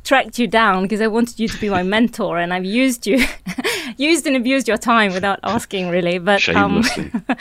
tracked 0.05 0.39
you 0.39 0.47
down 0.47 0.83
because 0.83 1.01
I 1.01 1.07
wanted 1.07 1.39
you 1.39 1.49
to 1.49 1.61
be 1.61 1.71
my 1.71 1.83
mentor, 1.95 2.39
and 2.39 2.53
I've 2.53 2.65
used 2.65 3.07
you, 3.07 3.25
used 3.97 4.27
and 4.27 4.37
abused 4.37 4.69
your 4.69 4.77
time 4.77 5.13
without 5.13 5.39
asking, 5.43 5.89
really. 5.89 6.19
But 6.19 6.41
shamelessly, 6.41 7.11
um, 7.13 7.37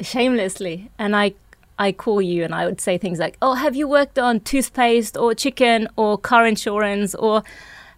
shamelessly, 0.00 0.90
and 0.98 1.14
I 1.14 1.34
I 1.78 1.92
call 1.92 2.20
you 2.20 2.44
and 2.44 2.54
I 2.54 2.66
would 2.66 2.80
say 2.80 2.98
things 2.98 3.18
like, 3.18 3.36
"Oh, 3.40 3.54
have 3.54 3.76
you 3.76 3.86
worked 3.86 4.18
on 4.18 4.40
toothpaste 4.40 5.16
or 5.16 5.34
chicken 5.34 5.88
or 5.96 6.18
car 6.18 6.46
insurance 6.46 7.14
or 7.14 7.42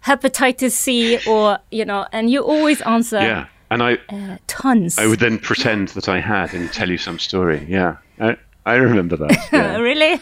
hepatitis 0.05 0.71
C 0.71 1.19
or 1.25 1.59
you 1.71 1.85
know?" 1.85 2.05
And 2.11 2.29
you 2.29 2.43
always 2.43 2.81
answer. 2.81 3.19
Yeah 3.19 3.45
and 3.73 3.83
I 3.83 3.93
uh, 4.09 4.37
tons. 4.47 4.97
I 4.97 5.07
would 5.07 5.19
then 5.19 5.37
pretend 5.39 5.89
that 5.89 6.07
I 6.09 6.19
had 6.19 6.53
and 6.53 6.71
tell 6.71 6.89
you 6.89 6.97
some 6.97 7.19
story. 7.19 7.65
Yeah, 7.69 7.97
I, 8.19 8.37
I 8.65 8.75
remember 8.75 9.15
that. 9.17 9.37
Yeah. 9.51 9.77
really? 9.77 10.19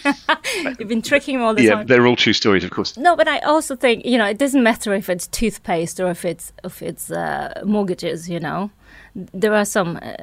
You've 0.80 0.88
been 0.88 1.02
tricking 1.02 1.38
me 1.38 1.44
all 1.44 1.54
the 1.54 1.64
yeah, 1.64 1.70
time. 1.72 1.80
Yeah, 1.80 1.86
they're 1.86 2.08
all 2.08 2.16
true 2.16 2.34
stories, 2.34 2.64
of 2.64 2.72
course. 2.72 2.98
No, 2.98 3.16
but 3.16 3.28
I 3.28 3.40
also 3.40 3.76
think 3.76 4.06
you 4.06 4.18
know 4.18 4.26
it 4.26 4.38
doesn't 4.38 4.64
matter 4.64 4.94
if 4.94 5.10
it's 5.10 5.28
toothpaste 5.28 6.00
or 6.00 6.10
if 6.10 6.26
it's 6.26 6.54
if 6.64 6.82
it's 6.82 7.12
uh, 7.12 7.62
mortgages. 7.66 8.30
You 8.30 8.40
know, 8.40 8.72
there 9.16 9.54
are 9.54 9.66
some 9.66 10.00
uh, 10.02 10.16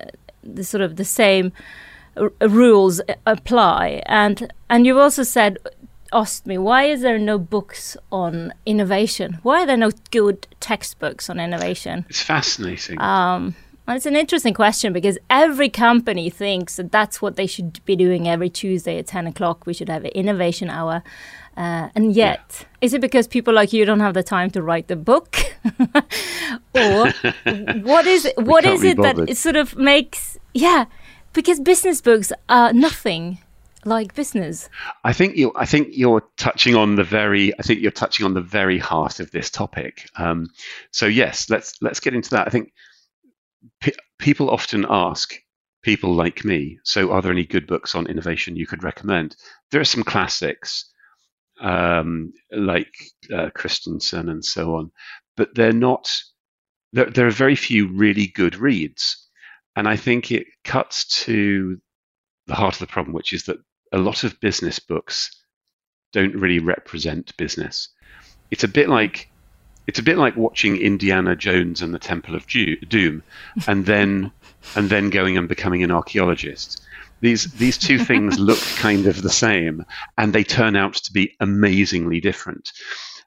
the 0.43 0.65
sort 0.65 0.83
of 0.83 0.97
the 0.97 1.05
same 1.05 1.53
r- 2.17 2.33
rules 2.41 3.01
apply, 3.27 4.03
and 4.07 4.53
and 4.69 4.87
you've 4.87 4.99
also 4.99 5.23
said 5.23 5.59
asked 6.13 6.47
me 6.47 6.59
why 6.59 6.85
is 6.85 7.03
there 7.03 7.19
no 7.19 7.39
books 7.39 7.97
on 8.11 8.53
innovation? 8.67 9.39
Why 9.43 9.63
are 9.63 9.67
there 9.67 9.77
no 9.77 9.91
good 10.11 10.47
textbooks 10.61 11.29
on 11.31 11.41
innovation? 11.41 12.07
It's 12.09 12.23
fascinating. 12.23 13.01
Um, 13.01 13.55
well, 13.87 13.97
it's 13.97 14.07
an 14.07 14.17
interesting 14.17 14.53
question 14.53 14.93
because 14.93 15.17
every 15.31 15.71
company 15.71 16.29
thinks 16.29 16.77
that 16.77 16.93
that's 16.93 17.23
what 17.23 17.37
they 17.37 17.47
should 17.47 17.83
be 17.87 17.97
doing 17.97 18.29
every 18.29 18.51
Tuesday 18.51 18.99
at 18.99 19.07
ten 19.07 19.27
o'clock. 19.27 19.65
We 19.67 19.73
should 19.73 19.89
have 19.89 20.05
an 20.05 20.11
innovation 20.11 20.69
hour, 20.69 21.03
uh, 21.57 21.89
and 21.95 22.15
yet, 22.15 22.41
yeah. 22.61 22.67
is 22.83 22.93
it 22.93 23.01
because 23.01 23.27
people 23.27 23.55
like 23.55 23.73
you 23.73 23.85
don't 23.85 24.01
have 24.01 24.15
the 24.15 24.23
time 24.23 24.51
to 24.51 24.63
write 24.63 24.89
the 24.89 24.97
book? 24.97 25.37
or 26.75 27.11
what 27.83 28.07
is 28.07 28.31
what 28.37 28.65
is 28.65 28.85
it 28.85 28.97
that 28.99 29.19
it 29.29 29.37
sort 29.37 29.57
of 29.57 29.77
makes 29.77 30.39
yeah 30.55 30.85
because 31.33 31.61
business 31.61 32.01
books 32.01 32.33
are 32.49 32.73
nothing 32.73 33.39
like 33.85 34.15
business? 34.15 34.69
I 35.05 35.13
think 35.13 35.37
you 35.37 35.53
i 35.57 35.67
think 35.67 35.89
you're 35.93 36.23
touching 36.37 36.75
on 36.75 36.97
the 36.97 37.05
very 37.05 37.53
i 37.59 37.63
think 37.63 37.81
you're 37.81 37.91
touching 37.91 38.27
on 38.27 38.35
the 38.35 38.41
very 38.41 38.79
heart 38.79 39.21
of 39.21 39.31
this 39.31 39.51
topic. 39.51 40.09
Um, 40.17 40.49
so 40.91 41.07
yes 41.07 41.49
let's 41.51 41.75
let's 41.81 42.01
get 42.01 42.15
into 42.15 42.31
that. 42.31 42.47
I 42.47 42.51
think 42.51 42.73
pe- 43.81 43.93
people 44.19 44.51
often 44.51 44.87
ask 44.89 45.35
people 45.83 46.13
like 46.13 46.45
me 46.45 46.79
so 46.83 47.13
are 47.13 47.23
there 47.23 47.33
any 47.33 47.47
good 47.47 47.67
books 47.67 47.95
on 47.95 48.07
innovation 48.07 48.57
you 48.57 48.67
could 48.67 48.85
recommend? 48.85 49.37
There 49.71 49.81
are 49.81 49.85
some 49.85 50.03
classics 50.03 50.91
um, 51.61 52.33
like 52.53 52.95
uh, 53.35 53.51
Christensen 53.55 54.29
and 54.29 54.45
so 54.45 54.77
on, 54.77 54.91
but 55.37 55.55
they're 55.55 55.73
not. 55.73 56.11
There, 56.93 57.11
there 57.11 57.27
are 57.27 57.31
very 57.31 57.55
few 57.55 57.89
really 57.89 58.29
good 58.29 58.57
reads, 58.57 59.29
and 59.77 59.89
I 59.89 59.97
think 59.97 60.31
it 60.31 60.47
cuts 60.65 61.05
to 61.25 61.79
the 62.49 62.55
heart 62.55 62.75
of 62.75 62.81
the 62.81 62.87
problem, 62.87 63.15
which 63.15 63.33
is 63.33 63.45
that 63.45 63.59
a 63.93 63.99
lot 63.99 64.25
of 64.25 64.41
business 64.41 64.79
books 64.79 65.31
don't 66.13 66.35
really 66.35 66.59
represent 66.59 67.37
business. 67.37 67.89
It's 68.51 68.65
a 68.65 68.69
bit 68.69 68.89
like 68.89 69.31
it's 69.87 69.99
a 69.99 70.03
bit 70.03 70.19
like 70.19 70.37
watching 70.37 70.77
Indiana 70.77 71.35
Jones 71.35 71.81
and 71.81 71.95
the 71.95 71.99
Temple 71.99 72.35
of 72.35 72.47
Doom, 72.47 73.23
and 73.67 73.87
then 73.87 74.33
and 74.77 74.91
then 74.91 75.11
going 75.11 75.39
and 75.39 75.49
becoming 75.49 75.83
an 75.83 75.91
archaeologist. 75.91 76.83
These 77.21 77.53
these 77.55 77.79
two 77.79 77.99
things 77.99 78.39
look 78.51 78.61
kind 78.77 79.07
of 79.07 79.23
the 79.23 79.31
same, 79.31 79.85
and 80.17 80.33
they 80.33 80.45
turn 80.45 80.77
out 80.77 80.95
to 80.95 81.13
be 81.13 81.35
amazingly 81.41 82.21
different. 82.21 82.71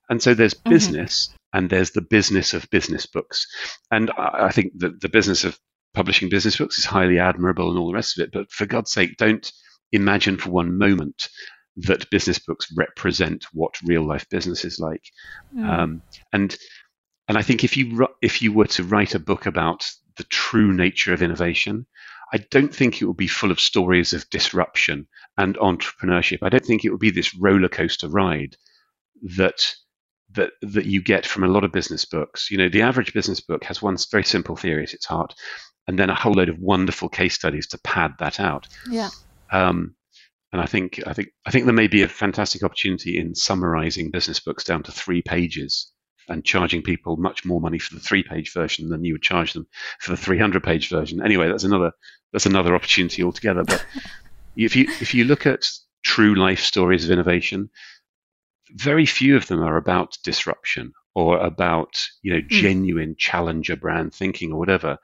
And 0.09 0.21
so 0.21 0.33
there's 0.33 0.53
mm-hmm. 0.53 0.69
business, 0.69 1.27
mm-hmm. 1.27 1.57
and 1.57 1.69
there's 1.69 1.91
the 1.91 2.01
business 2.01 2.53
of 2.53 2.69
business 2.69 3.05
books. 3.05 3.47
And 3.89 4.11
I, 4.11 4.47
I 4.47 4.51
think 4.51 4.79
that 4.79 5.01
the 5.01 5.09
business 5.09 5.43
of 5.43 5.59
publishing 5.93 6.29
business 6.29 6.57
books 6.57 6.77
is 6.77 6.85
highly 6.85 7.19
admirable 7.19 7.69
and 7.69 7.77
all 7.77 7.87
the 7.87 7.95
rest 7.95 8.17
of 8.17 8.23
it. 8.23 8.31
But 8.31 8.51
for 8.51 8.65
God's 8.65 8.91
sake, 8.91 9.17
don't 9.17 9.51
imagine 9.91 10.37
for 10.37 10.51
one 10.51 10.77
moment 10.77 11.29
that 11.77 12.09
business 12.09 12.39
books 12.39 12.71
represent 12.75 13.45
what 13.53 13.75
real 13.85 14.05
life 14.05 14.27
business 14.29 14.65
is 14.65 14.79
like. 14.79 15.03
Mm. 15.55 15.69
Um, 15.69 16.01
and 16.33 16.57
and 17.27 17.37
I 17.37 17.41
think 17.41 17.63
if 17.63 17.77
you 17.77 18.07
if 18.21 18.41
you 18.41 18.51
were 18.51 18.67
to 18.67 18.83
write 18.83 19.15
a 19.15 19.19
book 19.19 19.45
about 19.45 19.89
the 20.17 20.23
true 20.25 20.73
nature 20.73 21.13
of 21.13 21.21
innovation, 21.21 21.85
I 22.33 22.37
don't 22.49 22.73
think 22.73 23.01
it 23.01 23.05
would 23.05 23.17
be 23.17 23.27
full 23.27 23.51
of 23.51 23.59
stories 23.59 24.13
of 24.13 24.29
disruption 24.29 25.07
and 25.37 25.55
entrepreneurship. 25.57 26.39
I 26.41 26.49
don't 26.49 26.65
think 26.65 26.83
it 26.83 26.91
would 26.91 26.99
be 26.99 27.11
this 27.11 27.35
roller 27.35 27.69
coaster 27.69 28.09
ride 28.09 28.55
that 29.37 29.75
that 30.33 30.51
that 30.61 30.85
you 30.85 31.01
get 31.01 31.25
from 31.25 31.43
a 31.43 31.47
lot 31.47 31.63
of 31.63 31.71
business 31.71 32.05
books. 32.05 32.49
You 32.49 32.57
know, 32.57 32.69
the 32.69 32.81
average 32.81 33.13
business 33.13 33.41
book 33.41 33.63
has 33.65 33.81
one 33.81 33.97
very 34.11 34.23
simple 34.23 34.55
theory 34.55 34.83
at 34.83 34.93
its 34.93 35.05
heart, 35.05 35.33
and 35.87 35.97
then 35.97 36.09
a 36.09 36.15
whole 36.15 36.33
load 36.33 36.49
of 36.49 36.59
wonderful 36.59 37.09
case 37.09 37.33
studies 37.33 37.67
to 37.67 37.79
pad 37.79 38.13
that 38.19 38.39
out. 38.39 38.67
Yeah. 38.89 39.09
Um, 39.51 39.95
and 40.53 40.61
I 40.61 40.65
think 40.65 41.01
I 41.07 41.13
think 41.13 41.29
I 41.45 41.51
think 41.51 41.65
there 41.65 41.73
may 41.73 41.87
be 41.87 42.01
a 42.01 42.09
fantastic 42.09 42.63
opportunity 42.63 43.17
in 43.17 43.35
summarizing 43.35 44.11
business 44.11 44.39
books 44.39 44.63
down 44.63 44.83
to 44.83 44.91
three 44.91 45.21
pages 45.21 45.91
and 46.27 46.45
charging 46.45 46.81
people 46.81 47.17
much 47.17 47.45
more 47.45 47.61
money 47.61 47.79
for 47.79 47.93
the 47.93 48.01
three 48.01 48.23
page 48.23 48.53
version 48.53 48.89
than 48.89 49.03
you 49.03 49.13
would 49.13 49.21
charge 49.21 49.53
them 49.53 49.67
for 49.99 50.11
the 50.11 50.17
300 50.17 50.63
page 50.63 50.89
version. 50.89 51.23
Anyway, 51.23 51.47
that's 51.47 51.63
another 51.63 51.91
that's 52.33 52.45
another 52.45 52.75
opportunity 52.75 53.23
altogether. 53.23 53.63
But 53.63 53.85
if 54.55 54.75
you 54.75 54.85
if 54.99 55.13
you 55.13 55.23
look 55.23 55.45
at 55.45 55.69
true 56.03 56.35
life 56.35 56.59
stories 56.59 57.05
of 57.05 57.11
innovation, 57.11 57.69
very 58.73 59.05
few 59.05 59.35
of 59.35 59.47
them 59.47 59.61
are 59.61 59.77
about 59.77 60.17
disruption 60.23 60.93
or 61.15 61.37
about 61.39 62.01
you 62.21 62.33
know 62.33 62.41
mm. 62.41 62.49
genuine 62.49 63.15
challenger 63.17 63.75
brand 63.75 64.13
thinking 64.13 64.51
or 64.51 64.59
whatever. 64.59 64.97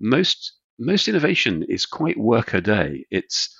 Most 0.00 0.54
most 0.78 1.08
innovation 1.08 1.64
is 1.68 1.86
quite 1.86 2.18
work 2.18 2.54
a 2.54 2.60
day. 2.60 3.06
It's 3.10 3.54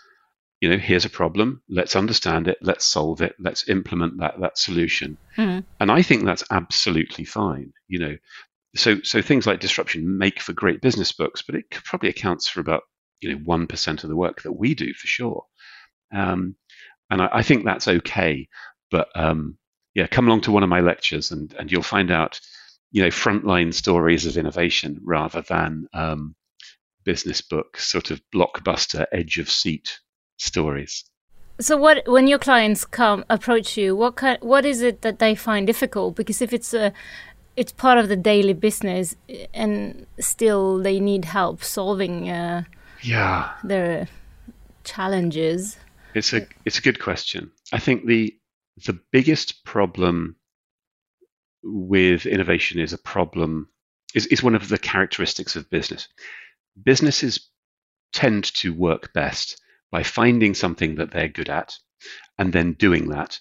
you 0.60 0.68
know, 0.68 0.76
here's 0.76 1.06
a 1.06 1.10
problem. 1.10 1.62
Let's 1.70 1.96
understand 1.96 2.46
it. 2.46 2.58
Let's 2.60 2.84
solve 2.84 3.22
it. 3.22 3.34
Let's 3.38 3.68
implement 3.68 4.18
that 4.18 4.40
that 4.40 4.58
solution. 4.58 5.16
Mm. 5.36 5.64
And 5.80 5.90
I 5.90 6.02
think 6.02 6.24
that's 6.24 6.44
absolutely 6.50 7.24
fine. 7.24 7.72
You 7.88 7.98
know, 7.98 8.16
so 8.76 9.00
so 9.02 9.22
things 9.22 9.46
like 9.46 9.60
disruption 9.60 10.18
make 10.18 10.40
for 10.40 10.52
great 10.52 10.82
business 10.82 11.12
books, 11.12 11.42
but 11.42 11.54
it 11.54 11.70
probably 11.70 12.10
accounts 12.10 12.48
for 12.48 12.60
about 12.60 12.82
you 13.20 13.32
know 13.32 13.40
one 13.44 13.66
percent 13.66 14.04
of 14.04 14.10
the 14.10 14.16
work 14.16 14.42
that 14.42 14.52
we 14.52 14.74
do 14.74 14.92
for 14.92 15.06
sure. 15.06 15.44
Um, 16.14 16.56
and 17.10 17.22
I, 17.22 17.28
I, 17.32 17.42
think 17.42 17.64
that's 17.64 17.88
okay. 17.88 18.48
But 18.90 19.08
um, 19.14 19.56
yeah, 19.94 20.06
come 20.06 20.26
along 20.26 20.42
to 20.42 20.52
one 20.52 20.62
of 20.62 20.68
my 20.68 20.80
lectures, 20.80 21.30
and 21.30 21.54
and 21.58 21.72
you'll 21.72 21.82
find 21.82 22.10
out 22.10 22.38
you 22.92 23.02
know 23.02 23.08
frontline 23.08 23.72
stories 23.72 24.26
of 24.26 24.36
innovation 24.36 25.00
rather 25.02 25.42
than 25.42 25.86
um, 25.92 26.34
business 27.04 27.40
book 27.40 27.78
sort 27.78 28.10
of 28.10 28.20
blockbuster 28.34 29.06
edge 29.12 29.38
of 29.38 29.48
seat 29.48 30.00
stories. 30.38 31.04
So 31.60 31.76
what 31.76 32.02
when 32.06 32.26
your 32.26 32.38
clients 32.38 32.84
come 32.84 33.24
approach 33.28 33.76
you, 33.76 33.94
what 33.94 34.16
kind, 34.16 34.38
what 34.40 34.64
is 34.64 34.80
it 34.80 35.02
that 35.02 35.18
they 35.18 35.34
find 35.34 35.66
difficult? 35.66 36.16
Because 36.16 36.40
if 36.40 36.52
it's 36.52 36.72
a 36.72 36.92
it's 37.56 37.72
part 37.72 37.98
of 37.98 38.08
the 38.08 38.16
daily 38.16 38.54
business, 38.54 39.16
and 39.52 40.06
still 40.18 40.78
they 40.78 40.98
need 41.00 41.26
help 41.26 41.62
solving 41.62 42.30
uh, 42.30 42.64
yeah 43.02 43.52
their 43.62 44.08
challenges. 44.84 45.76
It's 46.14 46.32
a 46.32 46.46
it's 46.64 46.78
a 46.78 46.82
good 46.82 47.00
question. 47.00 47.50
I 47.72 47.78
think 47.78 48.06
the 48.06 48.34
the 48.86 48.98
biggest 49.12 49.64
problem 49.64 50.36
with 51.62 52.26
innovation 52.26 52.80
is 52.80 52.92
a 52.92 52.98
problem 52.98 53.68
is, 54.14 54.26
is 54.26 54.42
one 54.42 54.54
of 54.54 54.68
the 54.68 54.78
characteristics 54.78 55.56
of 55.56 55.70
business. 55.70 56.08
Businesses 56.82 57.50
tend 58.12 58.44
to 58.44 58.74
work 58.74 59.12
best 59.12 59.60
by 59.90 60.02
finding 60.02 60.54
something 60.54 60.96
that 60.96 61.10
they're 61.10 61.28
good 61.28 61.48
at 61.48 61.74
and 62.38 62.52
then 62.52 62.72
doing 62.72 63.08
that 63.08 63.38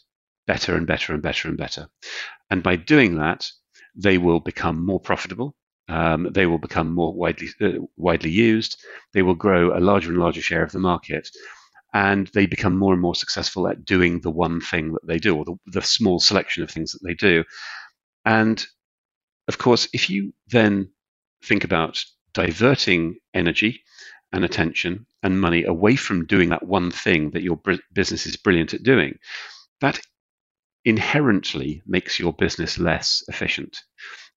better 0.48 0.76
and 0.76 0.88
better 0.88 1.14
and 1.14 1.22
better 1.22 1.48
and 1.48 1.58
better. 1.58 1.88
And 2.50 2.64
by 2.64 2.76
doing 2.76 3.18
that, 3.18 3.50
they 3.96 4.18
will 4.18 4.40
become 4.40 4.84
more 4.84 5.00
profitable. 5.00 5.56
Um, 5.88 6.30
they 6.32 6.46
will 6.46 6.58
become 6.58 6.94
more 6.94 7.14
widely 7.14 7.50
uh, 7.62 7.86
widely 7.98 8.30
used. 8.30 8.80
They 9.14 9.22
will 9.22 9.36
grow 9.36 9.78
a 9.78 9.80
larger 9.80 10.10
and 10.10 10.20
larger 10.20 10.42
share 10.42 10.64
of 10.64 10.72
the 10.72 10.80
market, 10.80 11.30
and 11.94 12.28
they 12.28 12.46
become 12.46 12.78
more 12.78 12.94
and 12.94 13.02
more 13.02 13.16
successful 13.16 13.68
at 13.68 13.86
doing 13.86 14.22
the 14.22 14.30
one 14.30 14.62
thing 14.62 14.94
that 14.94 15.06
they 15.08 15.18
do, 15.18 15.36
or 15.36 15.46
the, 15.46 15.56
the 15.68 15.82
small 15.82 16.20
selection 16.20 16.62
of 16.64 16.70
things 16.70 16.92
that 16.92 17.04
they 17.04 17.16
do. 17.16 17.44
And 18.26 18.64
of 19.48 19.58
course, 19.58 19.88
if 19.94 20.10
you 20.10 20.34
then 20.48 20.90
think 21.44 21.64
about 21.64 22.04
diverting 22.34 23.18
energy 23.34 23.82
and 24.32 24.46
attention 24.46 25.06
and 25.24 25.42
money 25.42 25.64
away 25.64 25.96
from 25.96 26.26
doing 26.26 26.50
that 26.50 26.66
one 26.66 26.92
thing 26.92 27.32
that 27.32 27.42
your 27.42 27.60
business 27.94 28.26
is 28.26 28.36
brilliant 28.36 28.74
at 28.74 28.84
doing, 28.84 29.18
that 29.82 30.00
inherently 30.86 31.82
makes 31.86 32.20
your 32.20 32.34
business 32.34 32.78
less 32.78 33.24
efficient. 33.28 33.82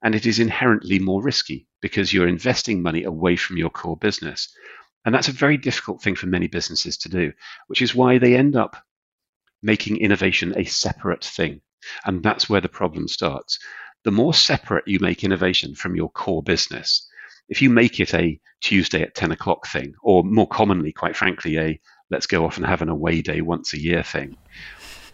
And 0.02 0.14
it 0.14 0.26
is 0.26 0.38
inherently 0.38 0.98
more 0.98 1.22
risky 1.22 1.66
because 1.80 2.12
you're 2.12 2.26
investing 2.26 2.82
money 2.82 3.04
away 3.04 3.36
from 3.36 3.56
your 3.56 3.70
core 3.70 3.96
business. 3.96 4.52
And 5.04 5.14
that's 5.14 5.28
a 5.28 5.32
very 5.32 5.56
difficult 5.56 6.02
thing 6.02 6.16
for 6.16 6.26
many 6.26 6.46
businesses 6.48 6.96
to 6.98 7.08
do, 7.08 7.32
which 7.66 7.82
is 7.82 7.94
why 7.94 8.18
they 8.18 8.36
end 8.36 8.56
up 8.56 8.76
making 9.62 9.98
innovation 9.98 10.54
a 10.56 10.64
separate 10.64 11.24
thing. 11.24 11.60
And 12.04 12.22
that's 12.22 12.48
where 12.48 12.60
the 12.60 12.68
problem 12.68 13.08
starts. 13.08 13.58
The 14.04 14.10
more 14.10 14.34
separate 14.34 14.86
you 14.86 14.98
make 15.00 15.24
innovation 15.24 15.74
from 15.74 15.94
your 15.94 16.10
core 16.10 16.42
business, 16.42 17.08
if 17.48 17.62
you 17.62 17.70
make 17.70 18.00
it 18.00 18.14
a 18.14 18.40
Tuesday 18.60 19.02
at 19.02 19.14
10 19.14 19.32
o'clock 19.32 19.66
thing, 19.66 19.94
or 20.02 20.24
more 20.24 20.48
commonly, 20.48 20.92
quite 20.92 21.16
frankly, 21.16 21.58
a 21.58 21.80
let's 22.10 22.26
go 22.26 22.44
off 22.44 22.56
and 22.56 22.66
have 22.66 22.82
an 22.82 22.88
away 22.88 23.22
day 23.22 23.40
once 23.40 23.72
a 23.72 23.80
year 23.80 24.02
thing, 24.02 24.36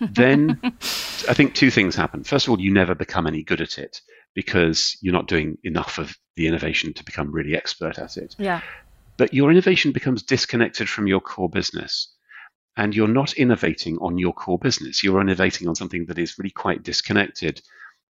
then 0.00 0.60
I 0.62 1.34
think 1.34 1.54
two 1.54 1.70
things 1.70 1.94
happen. 1.94 2.24
First 2.24 2.46
of 2.46 2.50
all, 2.50 2.60
you 2.60 2.72
never 2.72 2.94
become 2.94 3.26
any 3.26 3.42
good 3.42 3.60
at 3.60 3.78
it 3.78 4.00
because 4.34 4.96
you're 5.00 5.12
not 5.12 5.28
doing 5.28 5.58
enough 5.64 5.98
of 5.98 6.16
the 6.36 6.46
innovation 6.46 6.92
to 6.94 7.04
become 7.04 7.32
really 7.32 7.56
expert 7.56 7.98
at 7.98 8.16
it. 8.16 8.34
Yeah. 8.38 8.60
But 9.16 9.34
your 9.34 9.50
innovation 9.50 9.92
becomes 9.92 10.22
disconnected 10.22 10.88
from 10.88 11.06
your 11.06 11.20
core 11.20 11.50
business. 11.50 12.14
And 12.78 12.94
you're 12.94 13.08
not 13.08 13.34
innovating 13.34 13.98
on 13.98 14.16
your 14.16 14.32
core 14.32 14.58
business. 14.58 15.02
You're 15.02 15.20
innovating 15.20 15.68
on 15.68 15.74
something 15.74 16.06
that 16.06 16.18
is 16.18 16.38
really 16.38 16.50
quite 16.50 16.82
disconnected. 16.82 17.60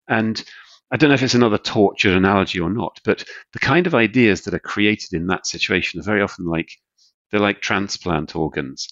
And 0.10 0.44
I 0.92 0.98
don't 0.98 1.10
know 1.10 1.14
if 1.16 1.24
it's 1.24 1.34
another 1.34 1.58
tortured 1.58 2.16
analogy 2.16 2.60
or 2.60 2.70
not, 2.70 3.00
but 3.04 3.24
the 3.54 3.60
kind 3.60 3.88
of 3.88 3.96
ideas 3.96 4.42
that 4.42 4.54
are 4.54 4.60
created 4.60 5.14
in 5.14 5.28
that 5.28 5.48
situation 5.48 6.00
are 6.00 6.04
very 6.04 6.22
often 6.22 6.46
like 6.46 6.72
they're 7.32 7.40
like 7.40 7.62
transplant 7.62 8.36
organs. 8.36 8.88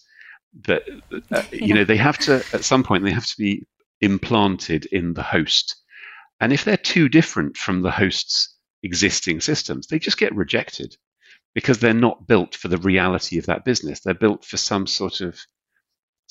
That 0.68 0.84
uh, 1.32 1.44
you 1.52 1.74
know 1.74 1.84
they 1.84 1.98
have 1.98 2.20
to 2.20 2.44
at 2.54 2.64
some 2.64 2.84
point 2.84 3.04
they 3.04 3.12
have 3.12 3.26
to 3.26 3.38
be 3.38 3.66
implanted 4.02 4.86
in 4.86 5.14
the 5.14 5.24
host, 5.24 5.76
and 6.40 6.54
if 6.54 6.64
they're 6.64 6.78
too 6.78 7.10
different 7.10 7.58
from 7.58 7.82
the 7.82 7.90
host's 7.90 8.56
existing 8.84 9.42
systems, 9.42 9.88
they 9.88 9.98
just 9.98 10.20
get 10.20 10.36
rejected 10.36 10.96
because 11.56 11.80
they're 11.80 11.94
not 11.94 12.28
built 12.28 12.56
for 12.56 12.68
the 12.68 12.78
reality 12.78 13.40
of 13.40 13.48
that 13.48 13.66
business. 13.66 14.02
They're 14.02 14.14
built 14.14 14.46
for 14.46 14.58
some 14.58 14.86
sort 14.86 15.22
of 15.22 15.40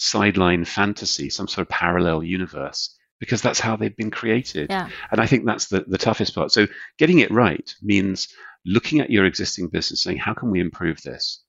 sideline 0.02 0.64
fantasy, 0.64 1.30
some 1.30 1.46
sort 1.46 1.62
of 1.62 1.68
parallel 1.68 2.24
universe 2.24 2.98
because 3.20 3.40
that's 3.40 3.60
how 3.60 3.76
they've 3.76 3.96
been 3.96 4.10
created. 4.10 4.68
Yeah. 4.68 4.88
And 5.12 5.20
I 5.20 5.26
think 5.26 5.46
that's 5.46 5.68
the, 5.68 5.84
the 5.86 5.96
toughest 5.96 6.34
part. 6.34 6.50
So 6.50 6.66
getting 6.98 7.20
it 7.20 7.30
right 7.30 7.72
means 7.80 8.26
looking 8.66 8.98
at 8.98 9.10
your 9.10 9.26
existing 9.26 9.68
business, 9.68 10.02
saying, 10.02 10.18
how 10.18 10.34
can 10.34 10.50
we 10.50 10.58
improve 10.58 11.00
this? 11.02 11.44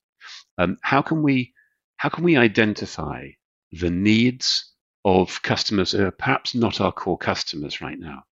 Um, 0.56 0.78
how 0.82 1.02
can 1.02 1.22
we 1.22 1.52
how 1.96 2.08
can 2.08 2.22
we 2.22 2.36
identify 2.36 3.28
the 3.72 3.90
needs 3.90 4.72
of 5.04 5.42
customers 5.42 5.90
who 5.92 6.04
are 6.04 6.12
perhaps 6.12 6.54
not 6.54 6.80
our 6.80 6.92
core 6.92 7.18
customers 7.18 7.80
right 7.80 7.98
now? 7.98 8.22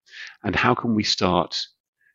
And 0.45 0.55
how 0.55 0.75
can 0.77 0.95
we 0.95 1.03
start 1.03 1.67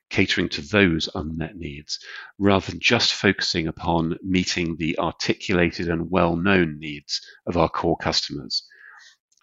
catering 0.09 0.49
to 0.49 0.61
those 0.61 1.09
unmet 1.15 1.55
needs 1.55 1.99
rather 2.37 2.71
than 2.71 2.79
just 2.79 3.13
focusing 3.13 3.67
upon 3.67 4.17
meeting 4.23 4.75
the 4.77 4.97
articulated 4.99 5.89
and 5.89 6.09
well 6.09 6.35
known 6.35 6.79
needs 6.79 7.21
of 7.45 7.57
our 7.57 7.69
core 7.69 7.97
customers? 7.97 8.67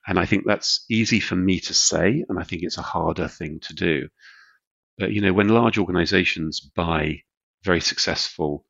And 0.06 0.18
I 0.18 0.26
think 0.26 0.44
that's 0.46 0.84
easy 0.90 1.20
for 1.20 1.36
me 1.36 1.60
to 1.60 1.74
say, 1.74 2.24
and 2.28 2.38
I 2.38 2.42
think 2.44 2.62
it's 2.62 2.78
a 2.78 2.82
harder 2.82 3.28
thing 3.28 3.60
to 3.60 3.74
do. 3.74 4.08
But 4.98 5.12
you 5.12 5.20
know, 5.20 5.32
when 5.32 5.48
large 5.48 5.78
organizations 5.78 6.60
buy 6.60 7.22
very 7.64 7.80
successful 7.80 8.66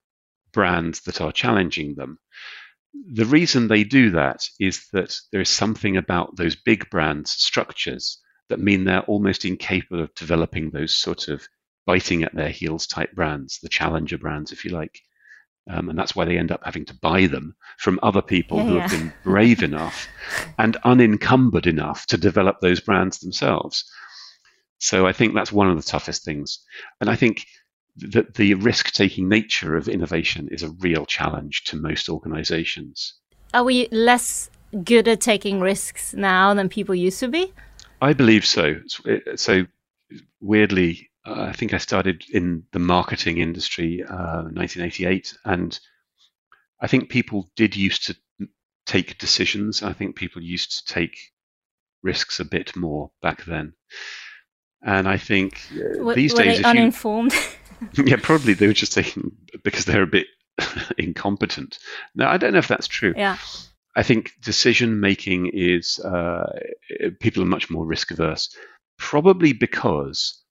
brands 0.52 1.00
that 1.02 1.20
are 1.20 1.32
challenging 1.32 1.96
them, 1.96 2.18
the 3.12 3.26
reason 3.26 3.66
they 3.66 3.82
do 3.82 4.10
that 4.10 4.48
is 4.60 4.86
that 4.92 5.16
there 5.32 5.40
is 5.40 5.48
something 5.48 5.96
about 5.96 6.36
those 6.36 6.54
big 6.54 6.88
brands 6.90 7.32
structures 7.32 8.20
that 8.48 8.60
mean 8.60 8.84
they're 8.84 9.02
almost 9.02 9.44
incapable 9.44 10.00
of 10.00 10.14
developing 10.14 10.70
those 10.70 10.96
sort 10.96 11.28
of 11.28 11.48
biting 11.86 12.24
at 12.24 12.34
their 12.34 12.48
heels 12.48 12.86
type 12.86 13.12
brands, 13.12 13.58
the 13.60 13.68
challenger 13.68 14.18
brands, 14.18 14.52
if 14.52 14.64
you 14.64 14.70
like. 14.70 15.00
Um, 15.68 15.88
and 15.88 15.98
that's 15.98 16.14
why 16.14 16.24
they 16.26 16.36
end 16.36 16.52
up 16.52 16.60
having 16.64 16.84
to 16.86 16.94
buy 16.94 17.26
them 17.26 17.54
from 17.78 17.98
other 18.02 18.20
people 18.20 18.58
Yeah, 18.58 18.64
who 18.64 18.74
yeah. 18.74 18.80
have 18.82 18.90
been 18.90 19.12
brave 19.22 19.62
enough 19.70 20.08
and 20.58 20.76
unencumbered 20.84 21.66
enough 21.66 22.06
to 22.06 22.18
develop 22.18 22.60
those 22.60 22.80
brands 22.80 23.18
themselves. 23.20 23.90
So 24.78 25.06
I 25.06 25.12
think 25.12 25.34
that's 25.34 25.52
one 25.52 25.70
of 25.70 25.76
the 25.76 25.82
toughest 25.82 26.24
things. 26.24 26.58
And 27.00 27.08
I 27.08 27.16
think 27.16 27.46
that 27.96 28.34
the 28.34 28.54
risk 28.54 28.92
taking 28.92 29.28
nature 29.28 29.76
of 29.76 29.88
innovation 29.88 30.48
is 30.50 30.62
a 30.62 30.70
real 30.80 31.06
challenge 31.06 31.64
to 31.64 31.76
most 31.76 32.08
organizations. 32.08 33.14
Are 33.54 33.64
we 33.64 33.88
less 33.90 34.50
good 34.82 35.06
at 35.08 35.20
taking 35.20 35.60
risks 35.60 36.12
now 36.12 36.52
than 36.52 36.68
people 36.68 36.94
used 36.94 37.20
to 37.20 37.28
be? 37.28 37.52
I 38.02 38.12
believe 38.12 38.44
so. 38.44 38.80
So 39.36 39.64
weirdly, 40.40 41.08
I 41.25 41.52
think 41.52 41.73
I 41.73 41.78
started 41.78 42.25
in 42.31 42.64
the 42.73 42.78
marketing 42.78 43.38
industry 43.38 44.02
uh, 44.02 44.43
1988, 44.43 45.37
and 45.45 45.78
I 46.81 46.87
think 46.87 47.09
people 47.09 47.50
did 47.57 47.76
used 47.76 48.07
to 48.07 48.16
take 48.87 49.19
decisions. 49.19 49.83
I 49.83 49.93
think 49.95 50.16
people 50.16 50.43
used 50.43 50.87
to 50.87 50.95
take 50.95 51.16
risks 52.02 52.40
a 52.40 52.45
bit 52.45 52.76
more 52.76 53.11
back 53.23 53.45
then. 53.45 53.73
And 54.83 55.09
I 55.09 55.16
think 55.16 55.61
uh, 55.73 55.97
W- 55.97 56.14
these 56.14 56.35
were 56.35 56.43
days, 56.43 56.47
they 56.47 56.69
if 56.69 56.75
you, 56.75 56.81
uninformed? 56.81 57.33
yeah, 58.04 58.16
probably 58.23 58.52
they 58.52 58.66
were 58.66 58.75
just 58.75 58.93
taking 58.93 59.33
because 59.62 59.87
they're 59.87 60.02
a 60.02 60.07
bit 60.07 60.26
incompetent. 60.99 61.78
Now, 62.14 62.31
I 62.31 62.37
don't 62.37 62.52
know 62.52 62.59
if 62.59 62.69
that's 62.69 62.88
true. 62.88 63.14
yeah. 63.16 63.38
I 63.97 64.02
think 64.02 64.33
decision 64.43 64.99
making 64.99 65.50
is 65.54 66.00
uh, 66.00 66.52
people 67.21 67.43
are 67.45 67.47
much 67.47 67.71
more 67.71 67.87
risk 67.87 68.11
averse, 68.11 68.54
probably 68.99 69.52
because 69.52 70.43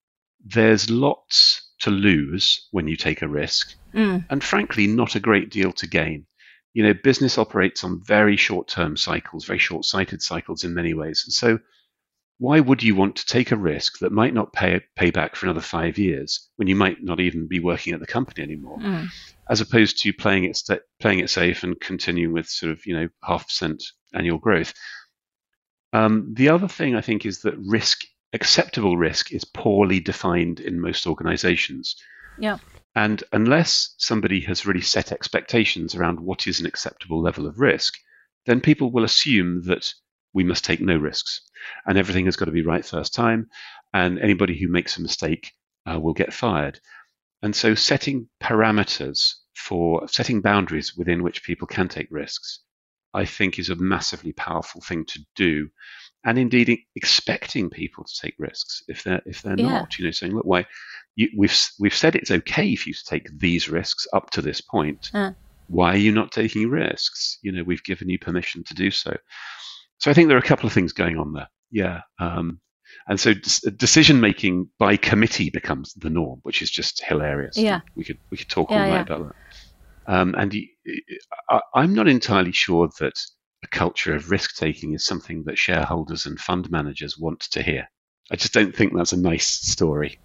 there's 0.43 0.89
lots 0.89 1.71
to 1.79 1.89
lose 1.91 2.67
when 2.71 2.87
you 2.87 2.95
take 2.95 3.21
a 3.21 3.27
risk, 3.27 3.75
Mm. 3.93 4.25
and 4.29 4.43
frankly, 4.43 4.87
not 4.87 5.15
a 5.15 5.19
great 5.19 5.49
deal 5.51 5.71
to 5.73 5.87
gain. 5.87 6.25
You 6.73 6.83
know, 6.83 6.93
business 6.93 7.37
operates 7.37 7.83
on 7.83 8.03
very 8.03 8.35
short 8.35 8.67
term 8.67 8.97
cycles, 8.97 9.45
very 9.45 9.59
short 9.59 9.85
sighted 9.85 10.21
cycles 10.21 10.63
in 10.63 10.73
many 10.73 10.93
ways. 10.93 11.23
And 11.25 11.33
so, 11.33 11.59
why 12.39 12.59
would 12.59 12.81
you 12.81 12.95
want 12.95 13.15
to 13.17 13.25
take 13.27 13.51
a 13.51 13.55
risk 13.55 13.99
that 13.99 14.11
might 14.11 14.33
not 14.33 14.51
pay, 14.53 14.81
pay 14.95 15.11
back 15.11 15.35
for 15.35 15.45
another 15.45 15.61
five 15.61 15.97
years 15.99 16.49
when 16.55 16.67
you 16.67 16.75
might 16.75 17.03
not 17.03 17.19
even 17.19 17.47
be 17.47 17.59
working 17.59 17.93
at 17.93 17.99
the 17.99 18.07
company 18.07 18.43
anymore? 18.43 18.79
Mm. 18.79 19.07
as 19.49 19.59
opposed 19.61 20.01
to 20.01 20.13
playing 20.13 20.45
it 20.45 20.57
playing 21.01 21.19
it 21.19 21.29
safe 21.29 21.63
and 21.63 21.79
continuing 21.79 22.33
with 22.33 22.47
sort 22.47 22.71
of 22.71 22.85
you 22.85 22.95
know 22.95 23.07
half 23.23 23.45
percent 23.47 23.83
annual 24.13 24.37
growth. 24.39 24.73
Um, 25.91 26.33
the 26.33 26.49
other 26.49 26.67
thing 26.67 26.95
I 26.95 27.01
think 27.01 27.25
is 27.25 27.41
that 27.41 27.55
risk 27.57 28.01
acceptable 28.33 28.97
risk 28.97 29.31
is 29.31 29.45
poorly 29.45 29.99
defined 29.99 30.59
in 30.59 30.81
most 30.81 31.05
organizations. 31.07 31.95
Yeah. 32.39 32.57
And 32.95 33.23
unless 33.31 33.95
somebody 33.97 34.41
has 34.41 34.65
really 34.65 34.81
set 34.81 35.11
expectations 35.11 35.95
around 35.95 36.19
what 36.19 36.47
is 36.47 36.59
an 36.59 36.65
acceptable 36.65 37.21
level 37.21 37.47
of 37.47 37.59
risk, 37.59 37.95
then 38.45 38.61
people 38.61 38.91
will 38.91 39.03
assume 39.03 39.63
that 39.63 39.93
we 40.33 40.43
must 40.43 40.65
take 40.65 40.81
no 40.81 40.97
risks 40.97 41.41
and 41.85 41.97
everything 41.97 42.25
has 42.25 42.35
got 42.35 42.45
to 42.45 42.51
be 42.51 42.63
right 42.63 42.85
first 42.85 43.13
time. 43.13 43.49
And 43.93 44.19
anybody 44.19 44.59
who 44.59 44.67
makes 44.67 44.97
a 44.97 45.01
mistake 45.01 45.51
uh, 45.89 45.99
will 45.99 46.13
get 46.13 46.33
fired. 46.33 46.79
And 47.41 47.55
so 47.55 47.75
setting 47.75 48.29
parameters 48.41 49.33
for 49.55 50.07
setting 50.07 50.41
boundaries 50.41 50.95
within 50.95 51.23
which 51.23 51.43
people 51.43 51.67
can 51.67 51.87
take 51.87 52.07
risks, 52.09 52.61
I 53.13 53.25
think 53.25 53.59
is 53.59 53.69
a 53.69 53.75
massively 53.75 54.33
powerful 54.33 54.81
thing 54.81 55.05
to 55.05 55.19
do. 55.35 55.69
And 56.25 56.37
indeed 56.39 56.79
expecting 56.95 57.69
people 57.69 58.03
to 58.05 58.13
take 58.21 58.35
risks 58.39 58.83
if 58.87 59.03
they're 59.03 59.21
if 59.25 59.41
they're 59.41 59.59
Yeah. 59.59 59.67
not, 59.79 59.97
you 59.99 60.05
know, 60.05 60.11
saying, 60.11 60.33
look, 60.33 60.45
why 60.45 60.65
you, 61.15 61.29
we've 61.37 61.57
we've 61.79 61.95
said 61.95 62.15
it's 62.15 62.31
okay 62.31 62.75
for 62.75 62.89
you 62.89 62.93
to 62.93 63.05
take 63.05 63.27
these 63.39 63.69
risks 63.69 64.07
up 64.13 64.29
to 64.31 64.41
this 64.41 64.61
point. 64.61 65.11
Uh. 65.13 65.31
Why 65.67 65.93
are 65.93 65.97
you 65.97 66.11
not 66.11 66.31
taking 66.31 66.69
risks? 66.69 67.39
You 67.41 67.51
know, 67.51 67.63
we've 67.63 67.83
given 67.83 68.09
you 68.09 68.19
permission 68.19 68.63
to 68.65 68.73
do 68.73 68.91
so. 68.91 69.15
So 69.97 70.11
I 70.11 70.13
think 70.13 70.27
there 70.27 70.37
are 70.37 70.41
a 70.41 70.43
couple 70.43 70.67
of 70.67 70.73
things 70.73 70.91
going 70.93 71.17
on 71.17 71.33
there. 71.33 71.47
Yeah. 71.71 72.01
Um, 72.19 72.59
and 73.07 73.19
so 73.19 73.33
decision 73.77 74.19
making 74.21 74.69
by 74.77 74.97
committee 74.97 75.49
becomes 75.49 75.93
the 75.93 76.09
norm, 76.09 76.39
which 76.43 76.61
is 76.61 76.69
just 76.69 77.03
hilarious. 77.03 77.57
Yeah. 77.57 77.81
We 77.95 78.03
could 78.03 78.19
we 78.29 78.37
could 78.37 78.49
talk 78.49 78.69
Yeah, 78.71 78.83
all 78.83 78.89
night 78.89 79.09
about 79.09 79.27
that. 79.27 80.13
Um, 80.13 80.35
and 80.37 80.55
I'm 81.73 81.93
not 81.93 82.07
entirely 82.07 82.51
sure 82.51 82.89
that 82.99 83.13
a 83.63 83.67
culture 83.67 84.13
of 84.15 84.29
risk 84.31 84.55
taking 84.55 84.93
is 84.93 85.05
something 85.05 85.43
that 85.45 85.57
shareholders 85.57 86.25
and 86.25 86.39
fund 86.39 86.69
managers 86.69 87.17
want 87.17 87.39
to 87.51 87.63
hear. 87.63 87.87
I 88.31 88.35
just 88.35 88.53
don't 88.53 88.75
think 88.75 88.93
that's 88.95 89.13
a 89.13 89.17
nice 89.17 89.47
story. 89.47 90.19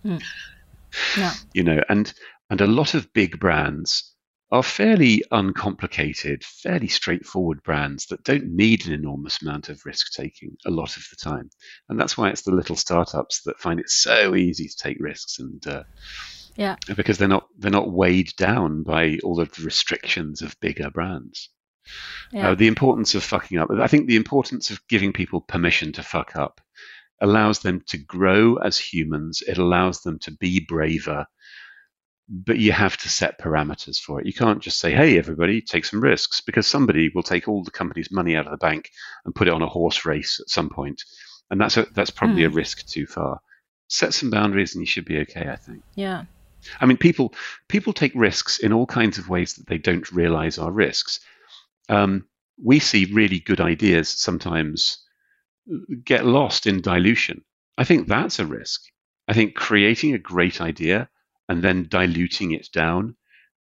No. 1.17 1.31
You 1.53 1.63
know, 1.65 1.83
and 1.89 2.13
and 2.51 2.61
a 2.61 2.67
lot 2.67 2.95
of 2.95 3.13
big 3.13 3.39
brands 3.39 4.15
are 4.51 4.63
fairly 4.63 5.23
uncomplicated, 5.31 6.43
fairly 6.43 6.89
straightforward 6.89 7.63
brands 7.63 8.07
that 8.07 8.25
don't 8.25 8.47
need 8.47 8.87
an 8.87 8.95
enormous 8.95 9.43
amount 9.43 9.69
of 9.69 9.85
risk 9.85 10.11
taking 10.15 10.57
a 10.65 10.71
lot 10.71 10.97
of 10.97 11.05
the 11.11 11.17
time. 11.17 11.51
And 11.91 12.01
that's 12.01 12.17
why 12.17 12.31
it's 12.31 12.43
the 12.43 12.53
little 12.55 12.77
startups 12.77 13.43
that 13.43 13.61
find 13.61 13.79
it 13.79 13.91
so 13.91 14.35
easy 14.35 14.67
to 14.67 14.77
take 14.77 14.97
risks 15.01 15.39
and 15.39 15.67
uh, 15.67 15.83
Yeah. 16.57 16.77
because 16.97 17.19
they're 17.19 17.29
not 17.29 17.47
they're 17.59 17.71
not 17.71 17.93
weighed 17.93 18.33
down 18.39 18.83
by 18.85 19.19
all 19.23 19.39
of 19.41 19.53
the 19.53 19.65
restrictions 19.65 20.41
of 20.41 20.59
bigger 20.61 20.91
brands. 20.91 21.51
Yeah. 22.33 22.51
Uh, 22.51 22.55
the 22.55 22.67
importance 22.67 23.15
of 23.15 23.23
fucking 23.23 23.59
up. 23.59 23.71
I 23.71 23.87
think 23.87 24.07
the 24.07 24.17
importance 24.17 24.71
of 24.71 24.87
giving 24.89 25.13
people 25.13 25.41
permission 25.41 25.93
to 25.93 26.03
fuck 26.03 26.37
up 26.37 26.61
allows 27.21 27.61
them 27.61 27.83
to 27.89 27.99
grow 27.99 28.57
as 28.57 28.79
humans. 28.79 29.43
It 29.47 29.59
allows 29.59 30.03
them 30.03 30.19
to 30.21 30.31
be 30.31 30.61
braver. 30.61 31.27
But 32.31 32.59
you 32.59 32.73
have 32.73 32.97
to 32.99 33.09
set 33.09 33.41
parameters 33.41 33.99
for 33.99 34.21
it. 34.21 34.27
You 34.27 34.35
can't 34.35 34.63
just 34.63 34.79
say, 34.79 34.93
hey, 34.93 35.17
everybody, 35.17 35.63
take 35.63 35.87
some 35.87 36.03
risks, 36.03 36.43
because 36.43 36.67
somebody 36.67 37.11
will 37.15 37.23
take 37.23 37.49
all 37.49 37.65
the 37.65 37.71
company's 37.71 38.13
money 38.13 38.37
out 38.37 38.45
of 38.45 38.51
the 38.51 38.59
bank 38.59 38.91
and 39.25 39.35
put 39.35 39.49
it 39.49 39.55
on 39.55 39.63
a 39.63 39.67
horse 39.67 40.05
race 40.05 40.39
at 40.39 40.51
some 40.51 40.69
point. 40.69 41.03
And 41.51 41.59
that's, 41.59 41.79
a, 41.79 41.87
that's 41.95 42.11
probably 42.11 42.45
a 42.45 42.51
risk 42.51 42.87
too 42.87 43.07
far. 43.07 43.41
Set 43.89 44.13
some 44.13 44.29
boundaries 44.29 44.75
and 44.75 44.83
you 44.83 44.87
should 44.87 45.07
be 45.07 45.21
okay, 45.21 45.49
I 45.49 45.57
think. 45.57 45.83
yeah. 45.95 46.25
I 46.81 46.87
mean, 46.87 46.97
people 46.97 47.33
people 47.69 47.93
take 47.93 48.13
risks 48.15 48.59
in 48.59 48.73
all 48.73 48.85
kinds 48.85 49.17
of 49.17 49.29
ways 49.29 49.55
that 49.55 49.67
they 49.69 49.79
don't 49.79 50.11
realize 50.11 50.59
are 50.59 50.73
risks. 50.73 51.21
Um, 51.89 52.27
we 52.63 52.79
see 52.79 53.13
really 53.13 53.41
good 53.41 53.61
ideas 53.61 54.09
sometimes 54.09 55.05
get 56.05 56.25
lost 56.25 56.67
in 56.67 56.81
dilution. 56.81 57.45
I 57.77 57.85
think 57.85 58.09
that's 58.09 58.39
a 58.39 58.47
risk. 58.47 58.83
I 59.29 59.35
think 59.35 59.55
creating 59.55 60.15
a 60.15 60.19
great 60.19 60.61
idea 60.61 61.09
and 61.49 61.63
then 61.63 61.87
diluting 61.89 62.53
it 62.53 62.69
down 62.73 63.17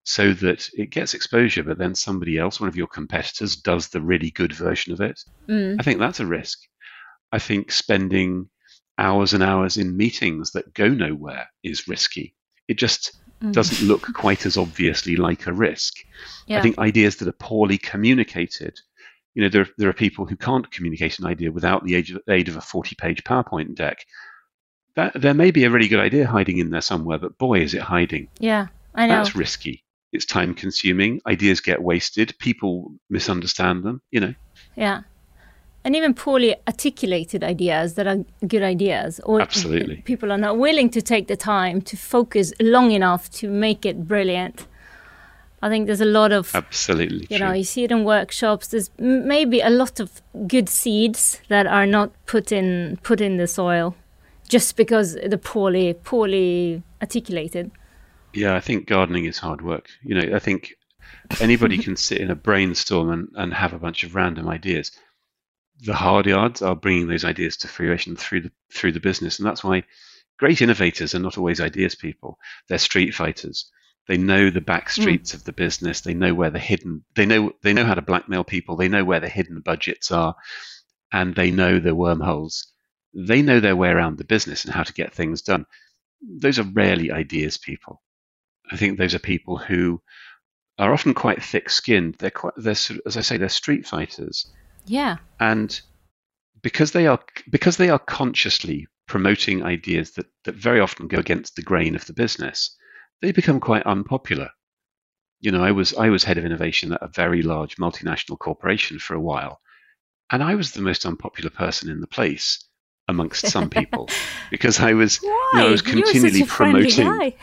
so 0.04 0.32
that 0.32 0.68
it 0.74 0.90
gets 0.90 1.14
exposure, 1.14 1.62
but 1.62 1.78
then 1.78 1.94
somebody 1.94 2.36
else, 2.38 2.60
one 2.60 2.68
of 2.68 2.76
your 2.76 2.88
competitors, 2.88 3.56
does 3.56 3.88
the 3.88 4.00
really 4.00 4.30
good 4.30 4.52
version 4.52 4.92
of 4.92 5.00
it. 5.00 5.20
Mm. 5.48 5.76
I 5.78 5.82
think 5.82 6.00
that's 6.00 6.20
a 6.20 6.26
risk. 6.26 6.58
I 7.30 7.38
think 7.38 7.70
spending 7.70 8.48
hours 8.98 9.32
and 9.32 9.42
hours 9.42 9.76
in 9.76 9.96
meetings 9.96 10.50
that 10.52 10.74
go 10.74 10.88
nowhere 10.88 11.48
is 11.62 11.88
risky. 11.88 12.34
It 12.68 12.78
just 12.78 13.16
Mm. 13.42 13.52
doesn't 13.52 13.86
look 13.86 14.02
quite 14.14 14.46
as 14.46 14.56
obviously 14.56 15.16
like 15.16 15.46
a 15.46 15.52
risk. 15.52 15.94
Yeah. 16.46 16.58
I 16.58 16.62
think 16.62 16.78
ideas 16.78 17.16
that 17.16 17.28
are 17.28 17.32
poorly 17.32 17.76
communicated, 17.76 18.80
you 19.34 19.42
know, 19.42 19.48
there, 19.48 19.66
there 19.78 19.88
are 19.88 19.94
people 19.94 20.26
who 20.26 20.36
can't 20.36 20.70
communicate 20.70 21.18
an 21.18 21.26
idea 21.26 21.50
without 21.50 21.84
the 21.84 21.96
aid 21.96 22.10
of, 22.10 22.18
aid 22.28 22.48
of 22.48 22.56
a 22.56 22.60
40 22.60 22.94
page 22.94 23.24
PowerPoint 23.24 23.74
deck. 23.74 24.06
That, 24.94 25.20
there 25.20 25.34
may 25.34 25.50
be 25.50 25.64
a 25.64 25.70
really 25.70 25.88
good 25.88 26.00
idea 26.00 26.26
hiding 26.26 26.58
in 26.58 26.70
there 26.70 26.82
somewhere, 26.82 27.18
but 27.18 27.38
boy, 27.38 27.60
is 27.60 27.74
it 27.74 27.80
hiding. 27.80 28.28
Yeah. 28.38 28.68
I 28.94 29.06
know. 29.06 29.16
That's 29.16 29.34
risky. 29.34 29.84
It's 30.12 30.26
time 30.26 30.54
consuming. 30.54 31.20
Ideas 31.26 31.60
get 31.60 31.82
wasted. 31.82 32.34
People 32.38 32.94
misunderstand 33.08 33.82
them, 33.82 34.02
you 34.10 34.20
know. 34.20 34.34
Yeah. 34.76 35.02
And 35.84 35.96
even 35.96 36.14
poorly 36.14 36.54
articulated 36.68 37.42
ideas 37.42 37.94
that 37.94 38.06
are 38.06 38.24
good 38.46 38.62
ideas 38.62 39.20
or 39.24 39.40
Absolutely. 39.40 39.96
people 39.96 40.30
are 40.32 40.38
not 40.38 40.58
willing 40.58 40.88
to 40.90 41.02
take 41.02 41.26
the 41.28 41.36
time 41.36 41.80
to 41.82 41.96
focus 41.96 42.52
long 42.60 42.92
enough 42.92 43.30
to 43.30 43.48
make 43.48 43.84
it 43.84 44.06
brilliant 44.06 44.66
i 45.62 45.68
think 45.68 45.86
there's 45.86 46.00
a 46.00 46.04
lot 46.20 46.32
of 46.32 46.54
Absolutely. 46.54 47.26
you 47.30 47.38
true. 47.38 47.46
know 47.46 47.52
you 47.52 47.64
see 47.64 47.84
it 47.84 47.90
in 47.90 48.04
workshops 48.04 48.68
there's 48.68 48.90
maybe 48.98 49.60
a 49.60 49.70
lot 49.70 50.00
of 50.00 50.22
good 50.46 50.68
seeds 50.68 51.40
that 51.48 51.66
are 51.66 51.86
not 51.86 52.10
put 52.26 52.52
in 52.52 52.98
put 53.02 53.20
in 53.20 53.36
the 53.36 53.46
soil 53.46 53.94
just 54.48 54.76
because 54.76 55.14
they're 55.14 55.38
poorly 55.38 55.94
poorly 55.94 56.82
articulated 57.00 57.70
Yeah, 58.34 58.54
I 58.56 58.60
think 58.60 58.86
gardening 58.86 59.26
is 59.26 59.38
hard 59.38 59.60
work. 59.60 59.86
You 60.02 60.14
know, 60.14 60.36
I 60.36 60.38
think 60.38 60.74
anybody 61.40 61.76
can 61.76 61.96
sit 61.96 62.18
in 62.18 62.30
a 62.30 62.34
brainstorm 62.34 63.10
and, 63.10 63.28
and 63.34 63.52
have 63.52 63.74
a 63.74 63.78
bunch 63.78 64.04
of 64.04 64.14
random 64.14 64.48
ideas. 64.48 64.90
The 65.84 65.94
hard 65.94 66.26
yards 66.26 66.62
are 66.62 66.76
bringing 66.76 67.08
those 67.08 67.24
ideas 67.24 67.56
to 67.58 67.68
fruition 67.68 68.16
through 68.16 68.42
the 68.42 68.52
through 68.72 68.92
the 68.92 69.00
business, 69.00 69.38
and 69.38 69.46
that's 69.46 69.64
why 69.64 69.84
great 70.38 70.62
innovators 70.62 71.14
are 71.14 71.18
not 71.18 71.38
always 71.38 71.60
ideas 71.60 71.94
people. 71.94 72.38
They're 72.68 72.78
street 72.78 73.14
fighters. 73.14 73.70
They 74.08 74.16
know 74.16 74.50
the 74.50 74.60
back 74.60 74.84
hmm. 74.84 75.02
streets 75.02 75.34
of 75.34 75.44
the 75.44 75.52
business. 75.52 76.00
They 76.00 76.14
know 76.14 76.34
where 76.34 76.50
the 76.50 76.58
hidden. 76.58 77.04
They 77.14 77.26
know 77.26 77.52
they 77.62 77.72
know 77.72 77.84
how 77.84 77.94
to 77.94 78.02
blackmail 78.02 78.44
people. 78.44 78.76
They 78.76 78.88
know 78.88 79.04
where 79.04 79.20
the 79.20 79.28
hidden 79.28 79.60
budgets 79.60 80.10
are, 80.10 80.36
and 81.12 81.34
they 81.34 81.50
know 81.50 81.78
the 81.78 81.94
wormholes. 81.94 82.66
They 83.14 83.42
know 83.42 83.60
their 83.60 83.76
way 83.76 83.90
around 83.90 84.18
the 84.18 84.24
business 84.24 84.64
and 84.64 84.72
how 84.72 84.84
to 84.84 84.92
get 84.92 85.12
things 85.14 85.42
done. 85.42 85.66
Those 86.22 86.58
are 86.58 86.64
rarely 86.64 87.10
ideas 87.10 87.58
people. 87.58 88.02
I 88.70 88.76
think 88.76 88.98
those 88.98 89.14
are 89.14 89.18
people 89.18 89.58
who 89.58 90.00
are 90.78 90.92
often 90.92 91.12
quite 91.12 91.42
thick-skinned. 91.42 92.14
They're 92.14 92.30
quite, 92.30 92.54
they're 92.56 92.72
as 92.72 93.16
I 93.16 93.20
say, 93.20 93.36
they're 93.36 93.48
street 93.48 93.86
fighters, 93.86 94.50
yeah 94.86 95.16
and 95.40 95.80
because 96.62 96.92
they 96.92 97.06
are 97.06 97.20
because 97.50 97.76
they 97.76 97.90
are 97.90 97.98
consciously 97.98 98.86
promoting 99.06 99.62
ideas 99.62 100.12
that 100.12 100.26
that 100.44 100.54
very 100.54 100.80
often 100.80 101.08
go 101.08 101.18
against 101.18 101.56
the 101.56 101.62
grain 101.62 101.94
of 101.94 102.06
the 102.06 102.12
business, 102.12 102.76
they 103.20 103.32
become 103.32 103.60
quite 103.60 103.82
unpopular. 103.84 104.50
You 105.40 105.50
know, 105.50 105.62
I 105.62 105.72
was 105.72 105.94
I 105.94 106.08
was 106.08 106.24
head 106.24 106.38
of 106.38 106.44
innovation 106.44 106.92
at 106.92 107.02
a 107.02 107.08
very 107.08 107.42
large 107.42 107.76
multinational 107.76 108.38
corporation 108.38 108.98
for 108.98 109.14
a 109.14 109.20
while, 109.20 109.60
and 110.30 110.42
I 110.42 110.54
was 110.54 110.72
the 110.72 110.82
most 110.82 111.04
unpopular 111.04 111.50
person 111.50 111.90
in 111.90 112.00
the 112.00 112.06
place 112.06 112.64
amongst 113.08 113.48
some 113.48 113.68
people 113.68 114.08
because 114.50 114.78
I 114.78 114.94
was 114.94 115.20
you 115.20 115.28
know, 115.54 115.66
I 115.66 115.70
was 115.70 115.82
continually 115.82 116.44
promoting. 116.44 117.34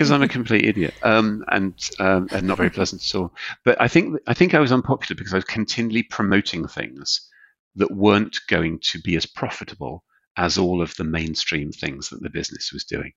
Because 0.00 0.10
I'm 0.12 0.22
a 0.22 0.28
complete 0.28 0.64
idiot 0.64 0.94
um, 1.02 1.44
and 1.48 1.74
um, 1.98 2.26
and 2.32 2.46
not 2.46 2.56
very 2.56 2.70
pleasant 2.70 3.02
at 3.06 3.14
all. 3.14 3.34
But 3.66 3.78
I 3.78 3.86
think 3.86 4.18
I 4.26 4.32
think 4.32 4.54
I 4.54 4.58
was 4.58 4.72
unpopular 4.72 5.14
because 5.14 5.34
I 5.34 5.36
was 5.36 5.44
continually 5.44 6.02
promoting 6.02 6.66
things 6.66 7.28
that 7.74 7.90
weren't 7.90 8.38
going 8.48 8.78
to 8.92 8.98
be 8.98 9.14
as 9.16 9.26
profitable 9.26 10.02
as 10.38 10.56
all 10.56 10.80
of 10.80 10.96
the 10.96 11.04
mainstream 11.04 11.70
things 11.70 12.08
that 12.08 12.22
the 12.22 12.30
business 12.30 12.72
was 12.72 12.84
doing 12.84 13.12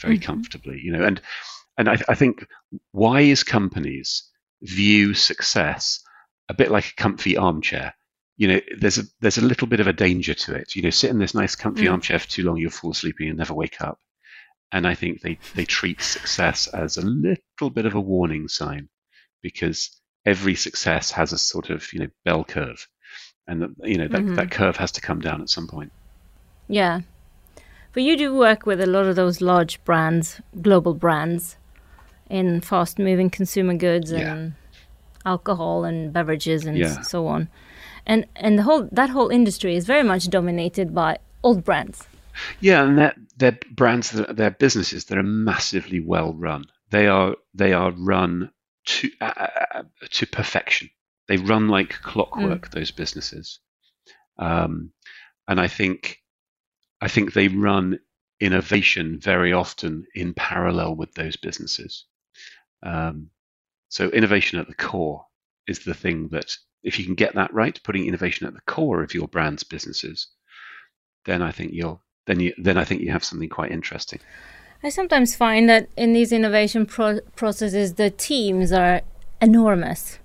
very 0.00 0.18
Mhm. 0.18 0.22
comfortably. 0.22 0.80
You 0.82 0.92
know, 0.96 1.04
and 1.04 1.20
and 1.76 1.90
I, 1.90 1.98
I 2.08 2.14
think 2.14 2.46
wise 2.94 3.42
companies 3.42 4.26
view 4.62 5.12
success 5.12 6.02
a 6.48 6.54
bit 6.54 6.70
like 6.70 6.88
a 6.88 6.94
comfy 6.94 7.36
armchair. 7.36 7.92
You 8.38 8.48
know, 8.48 8.60
there's 8.78 8.96
a 8.96 9.02
there's 9.20 9.36
a 9.36 9.42
little 9.44 9.66
bit 9.68 9.80
of 9.80 9.86
a 9.86 9.92
danger 9.92 10.32
to 10.32 10.54
it. 10.54 10.74
You 10.76 10.80
know, 10.80 10.88
sit 10.88 11.10
in 11.10 11.18
this 11.18 11.34
nice 11.34 11.54
comfy 11.56 11.84
Mm. 11.84 11.90
armchair 11.90 12.18
for 12.18 12.28
too 12.30 12.44
long, 12.44 12.56
you'll 12.56 12.70
fall 12.70 12.92
asleep 12.92 13.16
and 13.18 13.26
you'll 13.28 13.36
never 13.36 13.52
wake 13.52 13.82
up 13.82 13.98
and 14.72 14.86
I 14.86 14.94
think 14.94 15.20
they, 15.20 15.38
they 15.54 15.64
treat 15.64 16.00
success 16.00 16.66
as 16.68 16.96
a 16.96 17.02
little 17.02 17.70
bit 17.70 17.86
of 17.86 17.94
a 17.94 18.00
warning 18.00 18.48
sign 18.48 18.88
because 19.42 19.90
every 20.24 20.54
success 20.54 21.10
has 21.12 21.32
a 21.32 21.38
sort 21.38 21.70
of 21.70 21.92
you 21.92 22.00
know 22.00 22.08
bell 22.24 22.44
curve, 22.44 22.86
and 23.46 23.62
that, 23.62 23.70
you 23.84 23.98
know 23.98 24.08
that, 24.08 24.20
Mhm. 24.22 24.36
that 24.36 24.50
curve 24.50 24.76
has 24.76 24.92
to 24.92 25.00
come 25.00 25.20
down 25.20 25.40
at 25.42 25.48
some 25.50 25.66
point. 25.68 25.92
Yeah. 26.68 27.00
But 27.92 28.02
you 28.04 28.16
do 28.16 28.34
work 28.34 28.64
with 28.64 28.80
a 28.80 28.86
lot 28.86 29.04
of 29.06 29.16
those 29.16 29.42
large 29.42 29.82
brands, 29.84 30.40
global 30.62 30.94
brands, 30.94 31.56
in 32.30 32.62
fast 32.62 32.98
moving 32.98 33.28
consumer 33.28 33.74
goods 33.74 34.10
Yeah. 34.10 34.32
and 34.34 34.54
alcohol 35.26 35.84
and 35.84 36.12
beverages 36.12 36.64
and 36.64 36.78
Yeah. 36.78 37.02
so 37.02 37.26
on. 37.26 37.48
And 38.06 38.26
and 38.34 38.58
the 38.58 38.62
whole 38.62 38.88
that 38.92 39.10
whole 39.10 39.28
industry 39.28 39.76
is 39.76 39.84
very 39.86 40.02
much 40.02 40.28
dominated 40.30 40.94
by 40.94 41.18
old 41.42 41.64
brands. 41.64 42.08
Yeah, 42.60 42.84
and 42.84 42.98
they're, 42.98 43.14
they're 43.36 43.58
brands, 43.70 44.10
that 44.10 44.36
they're 44.36 44.50
businesses 44.50 45.06
that 45.06 45.18
are 45.18 45.22
massively 45.22 46.00
well 46.00 46.34
run. 46.34 46.66
They 46.90 47.06
are 47.06 47.36
they 47.54 47.72
are 47.72 47.90
run 47.90 48.50
to 48.84 49.10
uh, 49.20 49.46
uh, 49.74 49.82
to 50.10 50.26
perfection. 50.26 50.90
They 51.28 51.36
run 51.36 51.68
like 51.68 52.00
clockwork. 52.02 52.70
Those 52.70 52.90
businesses, 52.90 53.60
um, 54.38 54.92
and 55.48 55.60
I 55.60 55.68
think 55.68 56.18
I 57.00 57.08
think 57.08 57.32
they 57.32 57.48
run 57.48 57.98
innovation 58.40 59.20
very 59.20 59.52
often 59.52 60.06
in 60.14 60.34
parallel 60.34 60.96
with 60.96 61.14
those 61.14 61.36
businesses. 61.36 62.04
Um, 62.82 63.30
so 63.88 64.08
innovation 64.08 64.58
at 64.58 64.66
the 64.66 64.74
core 64.74 65.26
is 65.66 65.80
the 65.80 65.94
thing 65.94 66.28
that 66.28 66.56
if 66.82 66.98
you 66.98 67.04
can 67.04 67.14
get 67.14 67.34
that 67.34 67.54
right, 67.54 67.78
putting 67.84 68.06
innovation 68.06 68.46
at 68.46 68.54
the 68.54 68.60
core 68.66 69.02
of 69.02 69.14
your 69.14 69.28
brand's 69.28 69.62
businesses, 69.62 70.28
then 71.24 71.42
I 71.42 71.52
think 71.52 71.72
you'll 71.72 72.02
then 72.26 72.40
you 72.40 72.52
then 72.58 72.76
I 72.78 72.84
think 72.84 73.00
you 73.02 73.12
have 73.12 73.24
something 73.24 73.48
quite 73.48 73.70
interesting. 73.70 74.20
I 74.84 74.88
sometimes 74.88 75.36
find 75.36 75.68
that 75.68 75.88
in 75.96 76.12
these 76.12 76.32
innovation 76.32 76.86
pro- 76.86 77.20
processes, 77.36 77.94
the 77.94 78.10
teams 78.10 78.72
are 78.72 79.02
enormous. 79.40 80.18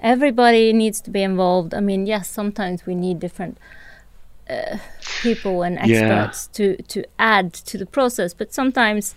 Everybody 0.00 0.72
needs 0.72 1.00
to 1.02 1.10
be 1.10 1.22
involved. 1.22 1.72
I 1.72 1.80
mean, 1.80 2.06
yes, 2.06 2.28
sometimes 2.28 2.86
we 2.86 2.96
need 2.96 3.20
different 3.20 3.58
uh, 4.50 4.78
people 5.22 5.62
and 5.62 5.76
Yeah. 5.76 6.24
experts 6.24 6.48
to, 6.58 6.76
to 6.88 7.04
add 7.20 7.52
to 7.52 7.78
the 7.78 7.86
process, 7.86 8.34
but 8.34 8.52
sometimes 8.52 9.14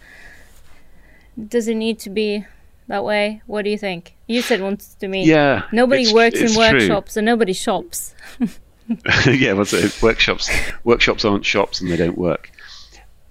does 1.50 1.68
it 1.68 1.76
need 1.76 1.98
to 2.00 2.12
be 2.12 2.46
that 2.88 3.04
way? 3.04 3.42
What 3.48 3.64
do 3.64 3.72
you 3.72 3.80
think? 3.80 4.14
You 4.28 4.44
said 4.44 4.62
once 4.62 4.94
to 5.00 5.08
me, 5.08 5.26
Yeah, 5.26 5.64
nobody 5.72 6.14
works 6.14 6.38
in 6.40 6.46
it's 6.46 6.54
true. 6.54 6.62
workshops 6.64 7.18
and 7.18 7.26
nobody 7.26 7.54
shops. 7.54 8.14
yeah, 9.26 9.54
well, 9.54 9.66
so 9.66 9.88
workshops 10.06 10.50
workshops 10.84 11.26
aren't 11.26 11.46
shops 11.46 11.82
and 11.82 11.90
they 11.92 11.98
don't 11.98 12.18
work. 12.18 12.52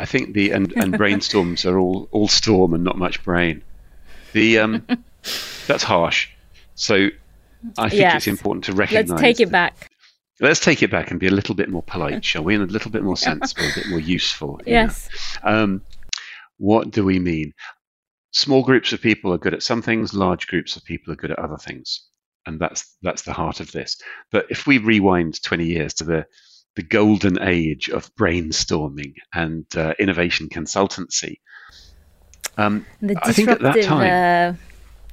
I 0.01 0.07
think 0.07 0.35
the 0.35 0.51
and, 0.51 0.73
and 0.73 0.93
brainstorms 0.99 1.65
are 1.65 1.79
all 1.79 2.09
all 2.11 2.29
storm 2.29 2.75
and 2.75 2.83
not 2.83 2.99
much 2.99 3.23
brain. 3.23 3.63
The 4.33 4.59
um, 4.59 4.87
that's 5.67 5.83
harsh. 5.85 6.29
So 6.75 7.09
I 7.79 7.89
think 7.89 8.01
Yes. 8.01 8.17
it's 8.17 8.27
important 8.27 8.65
to 8.65 8.73
recognise. 8.73 9.09
Let's 9.11 9.23
take 9.23 9.41
it 9.41 9.51
back. 9.51 9.91
Let's 10.41 10.59
take 10.61 10.83
it 10.83 10.91
back 10.91 11.11
and 11.13 11.21
be 11.21 11.29
a 11.29 11.31
little 11.31 11.55
bit 11.55 11.69
more 11.71 11.83
polite, 11.85 12.25
shall 12.25 12.43
we? 12.43 12.55
And 12.57 12.69
a 12.69 12.73
little 12.73 12.91
bit 12.91 13.05
more 13.05 13.17
sensible, 13.17 13.63
a 13.65 13.75
bit 13.77 13.87
more 13.89 14.01
useful. 14.01 14.61
Yes. 14.67 15.09
Um, 15.45 15.81
what 16.59 16.91
do 16.91 17.05
we 17.05 17.21
mean? 17.21 17.53
Small 18.33 18.65
groups 18.65 18.93
of 18.93 19.01
people 19.01 19.33
are 19.33 19.39
good 19.39 19.55
at 19.55 19.63
some 19.63 19.81
things. 19.81 20.13
Large 20.13 20.49
groups 20.49 20.75
of 20.75 20.85
people 20.85 21.13
are 21.13 21.17
good 21.17 21.31
at 21.31 21.39
other 21.39 21.57
things, 21.57 22.03
and 22.47 22.61
that's 22.61 22.97
that's 23.03 23.23
the 23.23 23.33
heart 23.33 23.61
of 23.61 23.73
this. 23.73 23.97
But 24.31 24.47
if 24.51 24.67
we 24.67 24.79
rewind 24.79 25.43
20 25.43 25.65
years 25.65 25.95
to 25.95 26.05
the 26.05 26.27
the 26.77 26.83
golden 26.83 27.41
age 27.41 27.89
of 27.89 28.13
brainstorming 28.17 29.15
and 29.33 29.65
uh, 29.77 29.95
innovation 29.99 30.49
consultancy, 30.49 31.39
um, 32.57 32.85
The 33.01 33.17
I 33.23 33.33
think 33.33 33.49
at 33.49 33.61
that 33.61 33.83
time- 33.83 34.55
uh, 34.55 34.57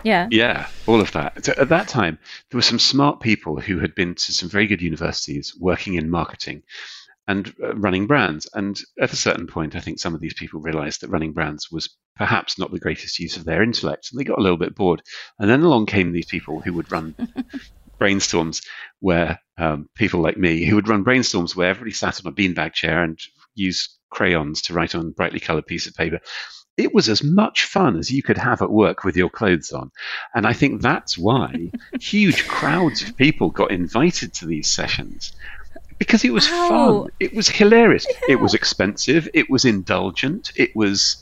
yeah. 0.04 0.28
yeah, 0.32 0.67
all 0.88 1.00
of 1.00 1.12
that. 1.12 1.46
So 1.46 1.54
at 1.58 1.70
that 1.70 1.88
time, 1.88 2.17
there 2.50 2.58
were 2.58 2.63
some 2.63 2.80
smart 2.80 3.20
people 3.20 3.60
who 3.60 3.80
had 3.80 3.94
been 3.94 4.15
to 4.15 4.34
some 4.34 4.50
very 4.50 4.65
good 4.65 4.82
universities 4.82 5.56
working 5.60 5.94
in 5.94 6.10
marketing 6.10 6.63
and 7.28 7.54
uh, 7.63 7.76
running 7.76 8.08
brands. 8.08 8.50
And 8.54 8.80
at 9.00 9.13
a 9.13 9.15
certain 9.15 9.48
point, 9.48 9.76
I 9.76 9.80
think 9.80 10.00
some 10.00 10.15
of 10.15 10.22
these 10.22 10.34
people 10.34 10.60
realized 10.60 11.02
that 11.02 11.10
running 11.10 11.34
brands 11.34 11.72
was 11.72 11.96
perhaps 12.22 12.60
not 12.60 12.72
the 12.72 12.80
greatest 12.80 13.18
use 13.18 13.36
of 13.36 13.46
their 13.46 13.64
intellect, 13.64 14.10
and 14.12 14.20
they 14.20 14.24
got 14.24 14.38
a 14.38 14.42
little 14.44 14.56
bit 14.56 14.76
bored. 14.76 15.02
And 15.40 15.50
then 15.50 15.64
along 15.64 15.88
came 15.88 16.12
these 16.12 16.28
people 16.28 16.62
who 16.62 16.76
would 16.76 16.92
run 16.92 17.16
brainstorms 18.00 18.64
where 19.00 19.40
um, 19.58 19.90
people 19.96 20.22
like 20.22 20.38
me 20.38 20.64
who 20.64 20.76
would 20.76 20.88
run 20.88 21.04
brainstorms 21.04 21.56
where 21.56 21.72
everybody 21.72 21.90
sat 21.94 22.24
on 22.24 22.32
a 22.32 22.36
beanbag 22.36 22.74
chair 22.74 23.02
and 23.02 23.18
used 23.56 23.98
crayons 24.12 24.62
to 24.62 24.74
write 24.76 24.94
on 24.94 25.08
a 25.08 25.10
brightly 25.10 25.40
colored 25.40 25.66
piece 25.66 25.88
of 25.88 25.96
paper. 25.96 26.20
It 26.78 26.94
was 26.94 27.10
as 27.10 27.24
much 27.24 27.64
fun 27.66 27.98
as 27.98 28.12
you 28.12 28.22
could 28.22 28.38
have 28.38 28.62
at 28.62 28.70
work 28.70 29.04
with 29.04 29.18
your 29.18 29.32
clothes 29.32 29.72
on. 29.72 29.90
And 30.36 30.46
I 30.46 30.54
think 30.54 30.84
that's 30.84 31.18
why 31.18 31.72
huge 32.00 32.46
crowds 32.46 33.02
of 33.02 33.18
people 33.18 33.50
got 33.50 33.72
invited 33.72 34.36
to 34.36 34.46
these 34.46 34.70
sessions 34.70 35.34
because 35.98 36.24
it 36.24 36.34
was 36.34 36.48
Wow. 36.48 36.68
fun. 36.68 37.08
It 37.20 37.34
was 37.34 37.50
hilarious. 37.50 38.06
It 38.28 38.40
was 38.40 38.54
expensive. 38.62 39.28
It 39.34 39.50
was 39.50 39.66
indulgent. 39.66 40.52
It 40.56 40.70
was 40.76 41.18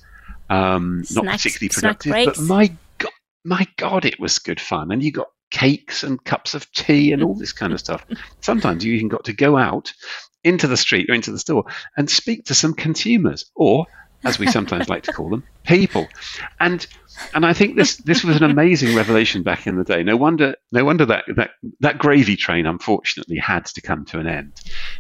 um, 0.50 1.04
not 1.12 1.26
particularly 1.26 1.70
productive. 1.70 2.12
But 2.26 2.40
my 2.40 2.74
God, 2.98 3.12
my 3.46 3.68
God, 3.78 4.06
it 4.06 4.20
was 4.20 4.40
good 4.40 4.60
fun. 4.60 4.92
And 4.92 5.04
you 5.04 5.12
got 5.12 5.28
cakes 5.52 6.04
and 6.04 6.24
cups 6.24 6.54
of 6.54 6.72
tea 6.72 7.12
and 7.12 7.24
all 7.24 7.36
this 7.36 7.54
kind 7.54 7.74
of 7.74 7.80
stuff. 7.80 8.06
Sometimes 8.42 8.84
you 8.84 8.94
even 8.94 9.08
got 9.08 9.26
to 9.26 9.34
go 9.34 9.58
out 9.58 9.94
into 10.44 10.68
the 10.68 10.78
street 10.78 11.10
or 11.10 11.14
into 11.14 11.32
the 11.32 11.40
store 11.40 11.66
and 11.98 12.10
speak 12.10 12.46
to 12.46 12.54
some 12.54 12.74
consumers 12.74 13.52
or 13.56 13.86
as 14.24 14.38
we 14.38 14.48
sometimes 14.48 14.90
like 14.90 15.04
to 15.04 15.14
call 15.14 15.30
them, 15.30 15.44
people. 15.66 16.08
And 16.60 16.86
and 17.34 17.46
I 17.46 17.54
think 17.54 17.76
this 17.76 17.98
this 17.98 18.24
was 18.24 18.38
an 18.38 18.44
amazing 18.44 18.96
revelation 18.96 19.44
back 19.44 19.68
in 19.68 19.78
the 19.78 19.84
day. 19.84 20.04
No 20.04 20.18
wonder 20.18 20.56
no 20.72 20.84
wonder 20.84 21.06
that 21.06 21.26
that 21.36 21.52
that 21.80 21.98
gravy 21.98 22.36
train 22.36 22.66
unfortunately 22.66 23.38
had 23.38 23.66
to 23.68 23.82
come 23.82 24.06
to 24.06 24.20
an 24.20 24.28
end 24.28 24.54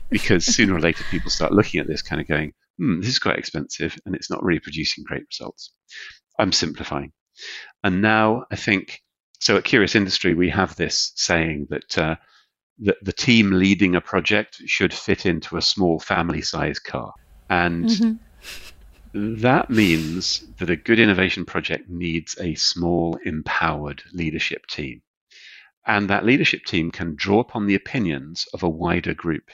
because 0.09 0.45
sooner 0.45 0.75
or 0.75 0.79
later 0.79 1.03
people 1.11 1.29
start 1.29 1.51
looking 1.51 1.79
at 1.79 1.87
this 1.87 2.01
kind 2.01 2.21
of 2.21 2.27
going, 2.27 2.53
hmm, 2.79 3.01
this 3.01 3.09
is 3.09 3.19
quite 3.19 3.37
expensive 3.37 3.97
and 4.05 4.15
it's 4.15 4.31
not 4.31 4.43
really 4.43 4.59
producing 4.59 5.03
great 5.03 5.23
results. 5.29 5.73
I'm 6.39 6.51
simplifying. 6.51 7.11
And 7.83 8.01
now 8.01 8.45
I 8.51 8.55
think 8.55 9.01
so 9.39 9.57
at 9.57 9.63
Curious 9.65 9.95
Industry 9.95 10.33
we 10.33 10.49
have 10.49 10.75
this 10.75 11.11
saying 11.15 11.67
that 11.69 11.97
uh, 11.97 12.15
that 12.79 12.97
the 13.03 13.13
team 13.13 13.51
leading 13.51 13.95
a 13.95 14.01
project 14.01 14.61
should 14.65 14.93
fit 14.93 15.25
into 15.25 15.57
a 15.57 15.61
small 15.61 15.99
family 15.99 16.41
size 16.41 16.79
car. 16.79 17.13
And 17.49 17.85
mm-hmm. 17.85 19.35
that 19.41 19.69
means 19.69 20.45
that 20.59 20.69
a 20.69 20.77
good 20.77 20.99
innovation 20.99 21.45
project 21.45 21.89
needs 21.89 22.37
a 22.39 22.55
small, 22.55 23.17
empowered 23.25 24.03
leadership 24.13 24.65
team. 24.67 25.01
And 25.85 26.09
that 26.09 26.25
leadership 26.25 26.63
team 26.65 26.91
can 26.91 27.15
draw 27.15 27.39
upon 27.39 27.65
the 27.65 27.75
opinions 27.75 28.45
of 28.53 28.63
a 28.63 28.69
wider 28.69 29.13
group. 29.13 29.49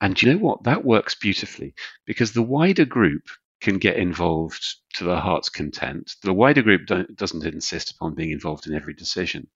And 0.00 0.20
you 0.20 0.32
know 0.32 0.38
what? 0.38 0.64
That 0.64 0.84
works 0.84 1.14
beautifully 1.14 1.74
because 2.06 2.32
the 2.32 2.42
wider 2.42 2.84
group 2.84 3.22
can 3.60 3.78
get 3.78 3.96
involved 3.96 4.64
to 4.94 5.04
their 5.04 5.20
heart's 5.20 5.50
content. 5.50 6.14
The 6.22 6.32
wider 6.32 6.62
group 6.62 6.86
doesn't 6.86 7.44
insist 7.44 7.92
upon 7.92 8.14
being 8.14 8.30
involved 8.30 8.66
in 8.66 8.74
every 8.74 8.94
decision. 8.94 9.48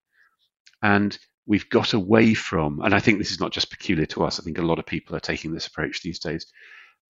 And 0.83 1.19
we've 1.47 1.69
got 1.71 1.95
away 1.95 2.35
from, 2.35 2.81
and 2.81 2.95
I 2.95 3.01
think 3.01 3.19
this 3.19 3.31
is 3.31 3.41
not 3.41 3.53
just 3.53 3.71
peculiar 3.71 4.07
to 4.07 4.25
us, 4.25 4.39
I 4.39 4.43
think 4.43 4.59
a 4.59 4.63
lot 4.63 4.79
of 4.79 4.87
people 4.87 5.17
are 5.17 5.21
taking 5.21 5.55
this 5.55 5.67
approach 5.67 6.03
these 6.03 6.19
days. 6.19 6.47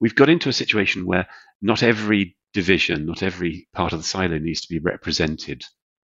We've 0.01 0.14
got 0.14 0.29
into 0.29 0.49
a 0.49 0.53
situation 0.53 1.07
where 1.07 1.27
not 1.61 1.83
every 1.83 2.37
division, 2.53 3.07
not 3.07 3.25
every 3.25 3.68
part 3.73 3.92
of 3.92 3.99
the 3.99 4.05
silo 4.05 4.38
needs 4.38 4.61
to 4.61 4.68
be 4.68 4.79
represented 4.79 5.64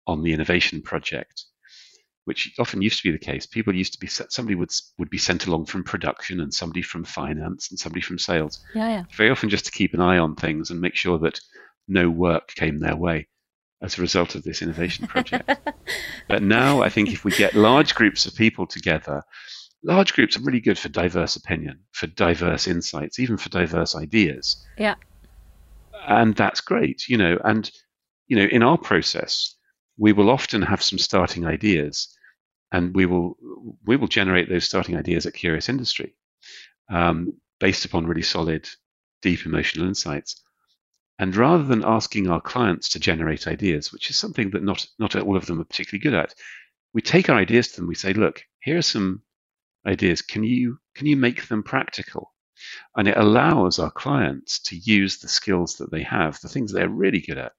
on 0.09 0.23
the 0.23 0.33
innovation 0.33 0.83
project, 0.83 1.45
which 2.25 2.55
often 2.59 2.83
used 2.83 2.99
to 2.99 3.09
be 3.09 3.13
the 3.13 3.25
case. 3.25 3.47
People 3.47 3.75
used 3.75 3.93
to 3.95 3.99
be 3.99 4.07
somebody 4.07 4.55
would 4.55 4.71
would 4.99 5.11
be 5.11 5.19
sent 5.19 5.47
along 5.47 5.67
from 5.67 5.85
production 5.85 6.41
and 6.41 6.53
somebody 6.53 6.83
from 6.83 7.05
finance 7.05 7.71
and 7.71 7.79
somebody 7.79 8.01
from 8.01 8.19
sales. 8.19 8.63
Yeah, 8.75 8.89
yeah. 8.89 9.05
Very 9.17 9.31
often 9.31 9.49
just 9.49 9.65
to 9.67 9.73
keep 9.73 9.95
an 9.95 10.01
eye 10.01 10.19
on 10.19 10.35
things 10.35 10.71
and 10.71 10.81
make 10.81 10.95
sure 10.95 11.19
that 11.19 11.41
no 11.89 12.09
work 12.09 12.49
came 12.55 12.79
their 12.79 12.97
way 12.97 13.29
as 13.83 13.99
a 13.99 14.01
result 14.01 14.35
of 14.35 14.45
this 14.45 14.63
innovation 14.63 15.07
project. 15.07 15.51
but 16.29 16.43
now 16.43 16.83
I 16.83 16.89
think 16.89 17.13
if 17.13 17.25
we 17.25 17.33
get 17.33 17.55
large 17.55 17.95
groups 17.95 18.27
of 18.27 18.35
people 18.37 18.67
together, 18.67 19.23
large 19.83 20.13
groups 20.15 20.37
are 20.37 20.43
really 20.43 20.61
good 20.61 20.79
for 20.79 20.89
diverse 20.89 21.35
opinion, 21.35 21.81
for 21.91 22.07
diverse 22.07 22.69
insights, 22.69 23.19
even 23.19 23.37
for 23.37 23.49
diverse 23.49 23.97
ideas. 23.97 24.65
Yeah. 24.79 24.95
And 26.07 26.35
that's 26.37 26.61
great, 26.61 27.09
you 27.09 27.17
know, 27.17 27.39
and 27.45 27.71
you 28.29 28.37
know, 28.37 28.45
in 28.45 28.63
our 28.63 28.79
process, 28.79 29.57
we 30.03 30.12
will 30.12 30.31
often 30.31 30.62
have 30.62 30.83
some 30.83 30.99
starting 30.99 31.47
ideas 31.47 32.09
and 32.73 32.93
we 32.93 33.07
will 33.07 33.37
we 33.85 33.97
will 33.97 34.09
generate 34.09 34.49
those 34.49 34.65
starting 34.65 34.97
ideas 34.97 35.27
at 35.27 35.35
Curious 35.35 35.69
Industry 35.69 36.17
um, 36.91 37.35
based 37.61 37.85
upon 37.85 38.07
really 38.07 38.23
solid, 38.37 38.69
deep 39.21 39.47
emotional 39.47 39.87
insights. 39.87 40.43
And 41.21 41.37
rather 41.37 41.62
than 41.62 41.85
asking 41.85 42.29
our 42.29 42.41
clients 42.41 42.88
to 42.91 42.99
generate 42.99 43.47
ideas, 43.47 43.93
which 43.93 44.11
is 44.11 44.17
something 44.19 44.51
that 44.51 44.65
not, 44.65 44.85
not 44.99 45.15
all 45.15 45.37
of 45.37 45.47
them 45.47 45.61
are 45.61 45.71
particularly 45.71 46.03
good 46.03 46.15
at, 46.15 46.35
we 46.93 47.01
take 47.01 47.29
our 47.31 47.38
ideas 47.38 47.69
to 47.69 47.77
them. 47.77 47.87
We 47.87 47.95
say, 47.95 48.12
look, 48.12 48.43
here 48.61 48.79
are 48.79 48.83
some 48.83 49.23
ideas. 49.87 50.21
Can 50.21 50.43
you, 50.43 50.79
can 50.97 51.07
you 51.07 51.17
make 51.17 51.47
them 51.47 51.62
practical? 51.62 52.35
And 52.97 53.07
it 53.07 53.17
allows 53.17 53.79
our 53.79 53.93
clients 53.93 54.59
to 54.62 54.77
use 54.77 55.19
the 55.19 55.29
skills 55.29 55.77
that 55.77 55.93
they 55.93 56.03
have, 56.03 56.41
the 56.41 56.49
things 56.49 56.73
they're 56.73 56.88
really 56.88 57.21
good 57.21 57.38
at, 57.38 57.53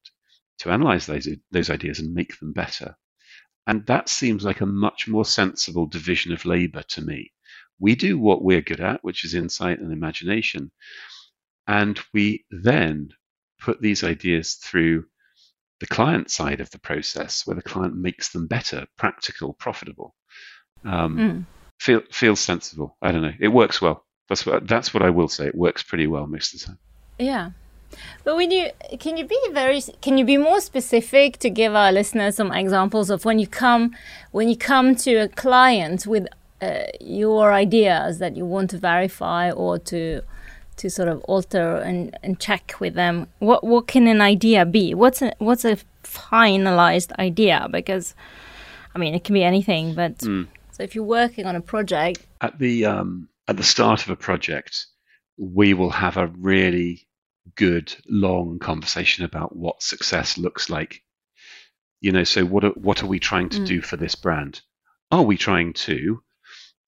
to 0.60 0.72
analyze 0.72 1.06
those, 1.06 1.28
those 1.52 1.70
ideas 1.70 2.00
and 2.00 2.14
make 2.14 2.40
them 2.40 2.54
better. 2.54 2.96
And 3.66 3.86
that 3.86 4.10
seems 4.10 4.44
like 4.44 4.62
a 4.62 4.66
much 4.66 5.08
more 5.08 5.26
sensible 5.26 5.86
division 5.86 6.34
of 6.34 6.46
labor 6.46 6.84
to 6.90 7.02
me. 7.02 7.32
We 7.80 7.96
do 7.96 8.20
what 8.20 8.44
we're 8.44 8.62
good 8.62 8.82
at, 8.82 9.04
which 9.04 9.26
is 9.26 9.34
insight 9.34 9.80
and 9.80 9.92
imagination. 9.92 10.72
And 11.68 12.00
we 12.14 12.46
then 12.52 13.10
put 13.60 13.82
these 13.82 14.04
ideas 14.04 14.56
through 14.56 15.06
the 15.80 15.88
client 15.88 16.30
side 16.30 16.60
of 16.62 16.70
the 16.72 16.80
process 16.80 17.48
where 17.48 17.56
the 17.56 17.62
client 17.62 17.96
makes 17.96 18.30
them 18.30 18.48
better, 18.48 18.86
practical, 18.98 19.54
profitable. 19.54 20.16
Um, 20.86 21.18
mm. 21.18 21.46
feel, 21.80 22.02
feels 22.12 22.40
sensible. 22.40 22.98
I 23.02 23.12
don't 23.12 23.22
know. 23.22 23.34
It 23.40 23.48
works 23.48 23.82
well. 23.82 24.06
That's 24.30 24.46
what, 24.46 24.68
that's 24.68 24.94
what 24.94 25.04
I 25.04 25.10
will 25.10 25.30
say. 25.30 25.48
It 25.48 25.56
works 25.56 25.84
pretty 25.84 26.08
well 26.08 26.28
most 26.28 26.54
of 26.54 26.60
the 26.60 26.66
time. 26.68 26.80
Yeah. 27.18 27.52
But 28.24 28.36
when 28.36 28.52
you 28.52 28.70
can 29.00 29.18
you 29.18 29.26
be 29.26 29.40
very 29.52 29.82
can 30.02 30.18
you 30.18 30.26
be 30.26 30.38
more 30.38 30.62
specific 30.62 31.38
to 31.40 31.50
give 31.50 31.76
our 31.76 31.92
listeners 31.92 32.36
some 32.36 32.52
examples 32.52 33.10
of 33.10 33.26
when 33.26 33.40
you 33.40 33.48
come 33.48 33.96
when 34.32 34.50
you 34.50 34.58
come 34.58 34.96
to 34.96 35.16
a 35.16 35.28
client 35.28 36.06
with 36.08 36.28
uh, 36.62 36.84
your 37.02 37.54
ideas 37.54 38.20
that 38.20 38.38
you 38.38 38.46
want 38.46 38.70
to 38.72 38.78
verify 38.78 39.52
or 39.52 39.78
to 39.80 40.22
to 40.76 40.90
sort 40.90 41.08
of 41.08 41.22
alter 41.26 41.76
and, 41.78 42.18
and 42.24 42.40
check 42.40 42.76
with 42.80 42.96
them? 42.96 43.28
What 43.40 43.64
what 43.64 43.88
can 43.88 44.08
an 44.08 44.22
idea 44.22 44.66
be? 44.66 44.94
What's 44.94 45.22
a 45.22 45.34
what's 45.40 45.66
a 45.66 45.78
finalized 46.04 47.12
idea? 47.20 47.68
Because 47.72 48.16
i 48.96 49.00
mean 49.00 49.14
it 49.14 49.24
can 49.24 49.34
be 49.34 49.44
anything 49.44 49.94
but 49.94 50.18
mm. 50.20 50.48
so 50.72 50.84
if 50.84 50.96
you're 50.96 51.04
working 51.04 51.46
on 51.46 51.56
a 51.56 51.62
project 51.62 52.26
at 52.42 52.58
the 52.60 52.86
um, 52.86 53.28
at 53.48 53.58
the 53.58 53.64
start 53.64 54.04
of 54.04 54.10
a 54.10 54.16
project 54.16 54.88
we 55.38 55.74
will 55.74 55.90
have 55.90 56.18
a 56.18 56.28
really 56.38 57.08
good 57.56 57.96
long 58.08 58.60
conversation 58.60 59.26
about 59.26 59.56
what 59.56 59.84
success 59.84 60.38
looks 60.38 60.70
like 60.70 61.02
you 62.00 62.12
know 62.12 62.24
so 62.24 62.46
what 62.46 62.64
are, 62.64 62.72
what 62.72 63.04
are 63.04 63.08
we 63.08 63.20
trying 63.20 63.50
to 63.50 63.60
mm. 63.60 63.68
do 63.68 63.82
for 63.82 63.98
this 63.98 64.16
brand 64.16 64.62
are 65.12 65.24
we 65.24 65.38
trying 65.38 65.74
to 65.74 66.22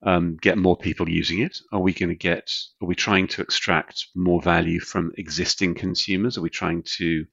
um, 0.05 0.37
get 0.39 0.57
more 0.57 0.77
people 0.77 1.09
using 1.09 1.39
it? 1.39 1.57
Are 1.71 1.79
we 1.79 1.93
going 1.93 2.09
to 2.09 2.15
get? 2.15 2.51
Are 2.81 2.87
we 2.87 2.95
trying 2.95 3.27
to 3.29 3.41
extract 3.41 4.07
more 4.15 4.41
value 4.41 4.79
from 4.79 5.11
existing 5.17 5.75
consumers? 5.75 6.37
Are 6.37 6.41
we 6.41 6.49
trying 6.49 6.83
to 6.97 7.25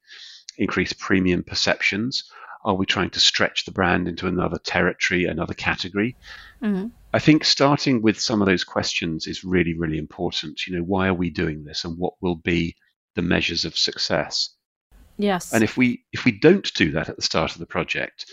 increase 0.57 0.93
premium 0.95 1.43
perceptions? 1.45 2.31
Are 2.65 2.75
we 2.75 2.87
trying 2.87 3.11
to 3.11 3.21
stretch 3.21 3.65
the 3.65 3.73
brand 3.73 4.09
into 4.09 4.27
another 4.27 4.59
territory, 4.59 5.27
another 5.27 5.55
category? 5.55 6.17
Mm-hmm. 6.63 6.89
I 7.13 7.19
think 7.19 7.45
starting 7.45 8.01
with 8.01 8.21
some 8.21 8.41
of 8.41 8.47
those 8.47 8.65
questions 8.65 9.27
is 9.27 9.45
really, 9.45 9.75
really 9.75 9.99
important. 9.99 10.67
You 10.67 10.77
know, 10.77 10.83
why 10.83 11.09
are 11.09 11.15
we 11.15 11.29
doing 11.29 11.65
this, 11.65 11.85
and 11.85 11.99
what 11.99 12.15
will 12.21 12.37
be 12.37 12.77
the 13.14 13.22
measures 13.22 13.64
of 13.64 13.77
success? 13.77 14.51
Yes. 15.18 15.53
And 15.53 15.62
if 15.62 15.77
we 15.77 16.05
if 16.12 16.25
we 16.25 16.33
don't 16.33 16.72
do 16.75 16.90
that 16.92 17.09
at 17.09 17.16
the 17.16 17.22
start 17.22 17.53
of 17.53 17.59
the 17.59 17.66
project, 17.66 18.27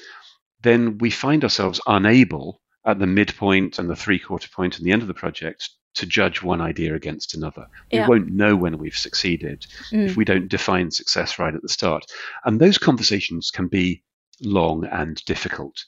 then 0.62 0.98
we 0.98 1.10
find 1.10 1.44
ourselves 1.44 1.82
unable 1.88 2.62
at 2.86 3.00
the 3.00 3.08
midpoint 3.08 3.80
and 3.80 3.90
the 3.90 3.96
three 3.96 4.20
quarter 4.20 4.50
point 4.50 4.78
and 4.78 4.86
the 4.86 4.92
end 4.92 5.02
of 5.02 5.08
the 5.08 5.14
project 5.14 5.70
to 5.96 6.06
judge 6.06 6.42
one 6.42 6.62
idea 6.62 6.96
against 6.96 7.34
another. 7.34 7.68
We 7.92 8.00
won't 8.02 8.30
know 8.30 8.56
when 8.56 8.78
we've 8.78 8.96
succeeded 8.96 9.66
mm. 9.92 10.06
if 10.06 10.16
we 10.16 10.24
don't 10.24 10.48
define 10.48 10.92
success 10.92 11.40
right 11.40 11.54
at 11.54 11.62
the 11.62 11.70
start. 11.70 12.06
And 12.46 12.60
those 12.60 12.78
conversations 12.78 13.52
can 13.52 13.68
be 13.68 14.04
long 14.42 14.86
and 14.86 15.24
difficult 15.26 15.84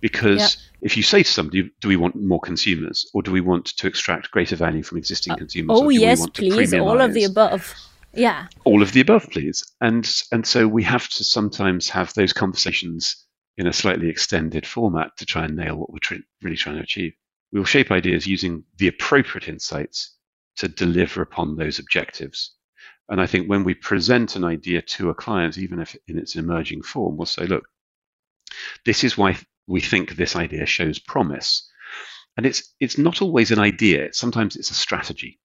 because 0.00 0.58
if 0.82 0.96
you 0.96 1.02
say 1.02 1.22
to 1.22 1.30
somebody, 1.30 1.70
do 1.80 1.88
we 1.88 1.96
want 1.96 2.16
more 2.16 2.40
consumers 2.40 3.08
or 3.14 3.22
do 3.22 3.30
we 3.30 3.40
want 3.40 3.66
to 3.66 3.86
extract 3.86 4.30
greater 4.30 4.56
value 4.56 4.82
from 4.82 4.98
existing 4.98 5.32
uh, 5.32 5.36
consumers? 5.36 5.78
Oh, 5.80 5.88
yes, 5.88 6.26
please. 6.28 6.74
All 6.74 7.00
of 7.00 7.14
the 7.14 7.24
above. 7.24 7.74
Yeah. 8.14 8.46
All 8.64 8.82
of 8.82 8.92
the 8.92 9.00
above, 9.00 9.28
please. 9.30 9.64
And 9.80 10.10
and 10.32 10.46
so 10.46 10.66
we 10.68 10.82
have 10.84 11.08
to 11.10 11.24
sometimes 11.24 11.88
have 11.90 12.14
those 12.14 12.32
conversations 12.32 13.24
in 13.56 13.66
a 13.66 13.72
slightly 13.72 14.08
extended 14.08 14.66
format 14.66 15.16
to 15.18 15.26
try 15.26 15.44
and 15.44 15.56
nail 15.56 15.76
what 15.76 15.92
we're 15.92 16.18
really 16.42 16.56
trying 16.56 16.76
to 16.76 16.82
achieve. 16.82 17.12
We 17.52 17.60
will 17.60 17.66
shape 17.66 17.90
ideas 17.90 18.26
using 18.26 18.64
the 18.78 18.88
appropriate 18.88 19.48
insights 19.48 20.16
to 20.56 20.68
deliver 20.68 21.22
upon 21.22 21.56
those 21.56 21.78
objectives. 21.78 22.54
And 23.08 23.20
I 23.20 23.26
think 23.26 23.48
when 23.48 23.64
we 23.64 23.74
present 23.74 24.34
an 24.34 24.44
idea 24.44 24.82
to 24.82 25.10
a 25.10 25.14
client, 25.14 25.58
even 25.58 25.78
if 25.78 25.96
in 26.08 26.18
its 26.18 26.36
emerging 26.36 26.82
form, 26.82 27.16
we'll 27.16 27.26
say, 27.26 27.46
look, 27.46 27.68
this 28.84 29.04
is 29.04 29.18
why 29.18 29.36
we 29.66 29.80
think 29.80 30.16
this 30.16 30.36
idea 30.36 30.66
shows 30.66 30.98
promise. 30.98 31.68
And 32.36 32.46
it's 32.46 32.74
it's 32.80 32.98
not 32.98 33.22
always 33.22 33.50
an 33.50 33.60
idea. 33.60 34.12
Sometimes 34.12 34.56
it's 34.56 34.70
a 34.70 34.74
strategy. 34.74 35.38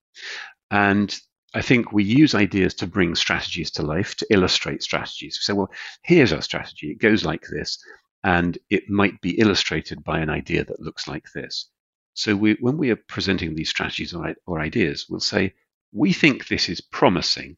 And 0.72 1.16
I 1.54 1.62
think 1.62 1.92
we 1.92 2.04
use 2.04 2.36
ideas 2.36 2.74
to 2.76 2.88
bring 2.88 3.16
strategies 3.16 3.72
to 3.72 3.84
life, 3.84 4.16
to 4.16 4.28
illustrate 4.30 4.84
strategies. 4.84 5.40
We 5.40 5.44
say, 5.44 5.54
well, 5.54 5.72
here's 6.04 6.32
our 6.32 6.42
strategy. 6.42 6.92
It 6.92 7.00
goes 7.00 7.26
like 7.26 7.46
this 7.48 7.84
and 8.24 8.58
it 8.70 8.90
might 8.90 9.20
be 9.22 9.40
illustrated 9.40 10.04
by 10.04 10.20
an 10.20 10.30
idea 10.30 10.64
that 10.66 10.82
looks 10.82 11.08
like 11.08 11.32
this. 11.34 11.70
So 12.14 12.36
we, 12.36 12.58
when 12.60 12.78
we 12.78 12.92
are 12.92 12.98
presenting 13.08 13.56
these 13.56 13.70
strategies 13.70 14.14
or, 14.14 14.36
or 14.46 14.60
ideas, 14.60 15.08
we'll 15.10 15.22
say, 15.22 15.54
we 15.92 16.14
think 16.14 16.48
this 16.48 16.70
is 16.70 16.82
promising 16.82 17.58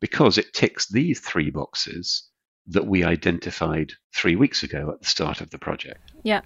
because 0.00 0.36
it 0.36 0.52
ticks 0.52 0.88
these 0.88 1.20
three 1.20 1.50
boxes 1.50 2.28
that 2.66 2.86
we 2.86 3.04
identified 3.04 3.92
three 4.14 4.36
weeks 4.36 4.62
ago 4.62 4.90
at 4.90 5.00
the 5.00 5.06
start 5.06 5.40
of 5.40 5.50
the 5.50 5.58
project. 5.58 6.12
Yeah. 6.24 6.42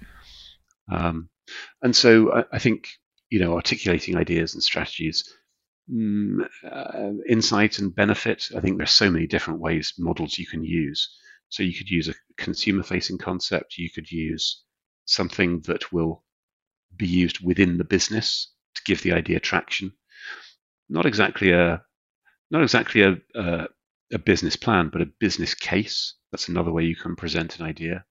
Um, 0.91 1.29
and 1.83 1.95
so 1.95 2.33
I, 2.33 2.45
I, 2.53 2.59
think, 2.59 2.88
you 3.31 3.41
know, 3.41 3.55
articulating 3.55 4.17
ideas 4.17 4.55
and 4.55 4.62
strategies 4.62 5.33
mm, 5.92 6.46
uh, 6.64 7.22
insight 7.29 7.79
and 7.79 7.94
benefit. 7.94 8.48
I 8.57 8.61
think 8.61 8.77
there's 8.77 8.90
so 8.90 9.11
many 9.11 9.27
different 9.27 9.61
ways, 9.61 9.94
models 9.98 10.38
you 10.38 10.46
can 10.46 10.64
use. 10.64 11.09
So 11.48 11.62
you 11.62 11.74
could 11.74 11.90
use 11.90 12.09
a 12.09 12.14
consumer 12.37 12.83
facing 12.83 13.18
concept, 13.18 13.79
you 13.79 13.90
could 13.90 14.11
use 14.11 14.62
something 15.07 15.61
that 15.62 15.92
will 15.92 16.22
be 16.96 17.07
used 17.07 17.40
within 17.40 17.79
the 17.79 17.85
business 17.85 18.53
to 18.74 18.83
give 18.85 19.03
the 19.03 19.12
idea 19.12 19.40
traction. 19.40 19.92
Not 20.88 21.07
exactly 21.07 21.53
a 21.53 21.83
not 22.51 22.62
exactly 22.62 23.03
a, 23.03 23.16
a, 23.35 23.68
a 24.12 24.18
business 24.18 24.57
plan, 24.57 24.88
but 24.90 25.03
a 25.03 25.12
business 25.20 25.55
case. 25.55 26.14
That's 26.33 26.48
another 26.48 26.72
way 26.72 26.85
you 26.85 26.96
can 26.96 27.16
present 27.16 27.59
an 27.59 27.66
idea. 27.66 28.05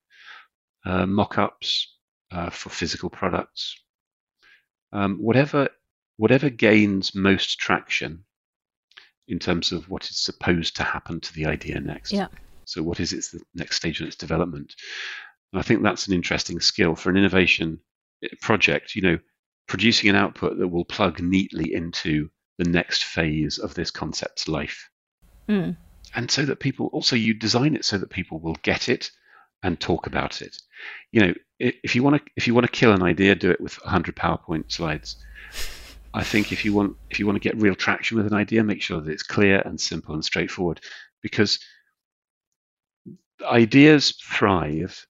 Uh, 0.85 1.05
mock-ups 1.05 1.95
uh, 2.31 2.49
for 2.49 2.69
physical 2.69 3.09
products. 3.09 3.75
Um, 4.93 5.17
whatever 5.17 5.69
whatever 6.17 6.49
gains 6.49 7.15
most 7.15 7.59
traction 7.59 8.23
in 9.27 9.39
terms 9.39 9.71
of 9.71 9.89
what 9.89 10.09
is 10.09 10.17
supposed 10.17 10.75
to 10.77 10.83
happen 10.83 11.19
to 11.19 11.33
the 11.33 11.45
idea 11.45 11.79
next. 11.79 12.11
Yeah. 12.11 12.27
So 12.65 12.83
what 12.83 12.99
is 12.99 13.13
its 13.13 13.31
the 13.31 13.41
next 13.55 13.77
stage 13.77 14.01
of 14.01 14.07
its 14.07 14.15
development? 14.15 14.75
And 15.51 15.59
I 15.59 15.63
think 15.63 15.83
that's 15.83 16.07
an 16.07 16.13
interesting 16.13 16.59
skill 16.59 16.95
for 16.95 17.09
an 17.09 17.17
innovation 17.17 17.79
eh, 18.23 18.27
project. 18.41 18.95
You 18.95 19.01
know, 19.01 19.19
producing 19.67 20.09
an 20.09 20.15
output 20.15 20.57
that 20.57 20.67
will 20.67 20.85
plug 20.85 21.21
neatly 21.21 21.73
into 21.73 22.29
the 22.57 22.69
next 22.69 23.03
phase 23.03 23.57
of 23.57 23.73
this 23.73 23.91
concept's 23.91 24.47
life. 24.47 24.89
Mm. 25.47 25.77
And 26.15 26.31
so 26.31 26.45
that 26.45 26.59
people 26.59 26.87
also 26.87 27.15
you 27.15 27.33
design 27.33 27.75
it 27.75 27.85
so 27.85 27.97
that 27.97 28.09
people 28.09 28.39
will 28.39 28.57
get 28.63 28.89
it 28.89 29.11
and 29.63 29.79
talk 29.79 30.07
about 30.07 30.41
it. 30.41 30.57
You 31.11 31.21
know, 31.21 31.33
if 31.59 31.95
you 31.95 32.03
want 32.03 32.17
to 32.17 32.31
if 32.35 32.47
you 32.47 32.53
want 32.53 32.65
to 32.65 32.71
kill 32.71 32.91
an 32.91 33.03
idea, 33.03 33.35
do 33.35 33.51
it 33.51 33.61
with 33.61 33.73
100 33.83 34.15
PowerPoint 34.15 34.71
slides. 34.71 35.17
I 36.17 36.23
think 36.23 36.51
if 36.51 36.65
you 36.65 36.73
want 36.73 36.97
if 37.11 37.19
you 37.19 37.27
want 37.27 37.35
to 37.35 37.47
get 37.47 37.61
real 37.61 37.75
traction 37.75 38.17
with 38.17 38.25
an 38.25 38.33
idea, 38.33 38.63
make 38.63 38.81
sure 38.81 38.99
that 38.99 39.11
it's 39.11 39.21
clear 39.21 39.61
and 39.61 39.79
simple 39.79 40.15
and 40.15 40.25
straightforward, 40.25 40.81
because 41.21 41.59
ideas 43.45 44.17
thrive 44.23 45.05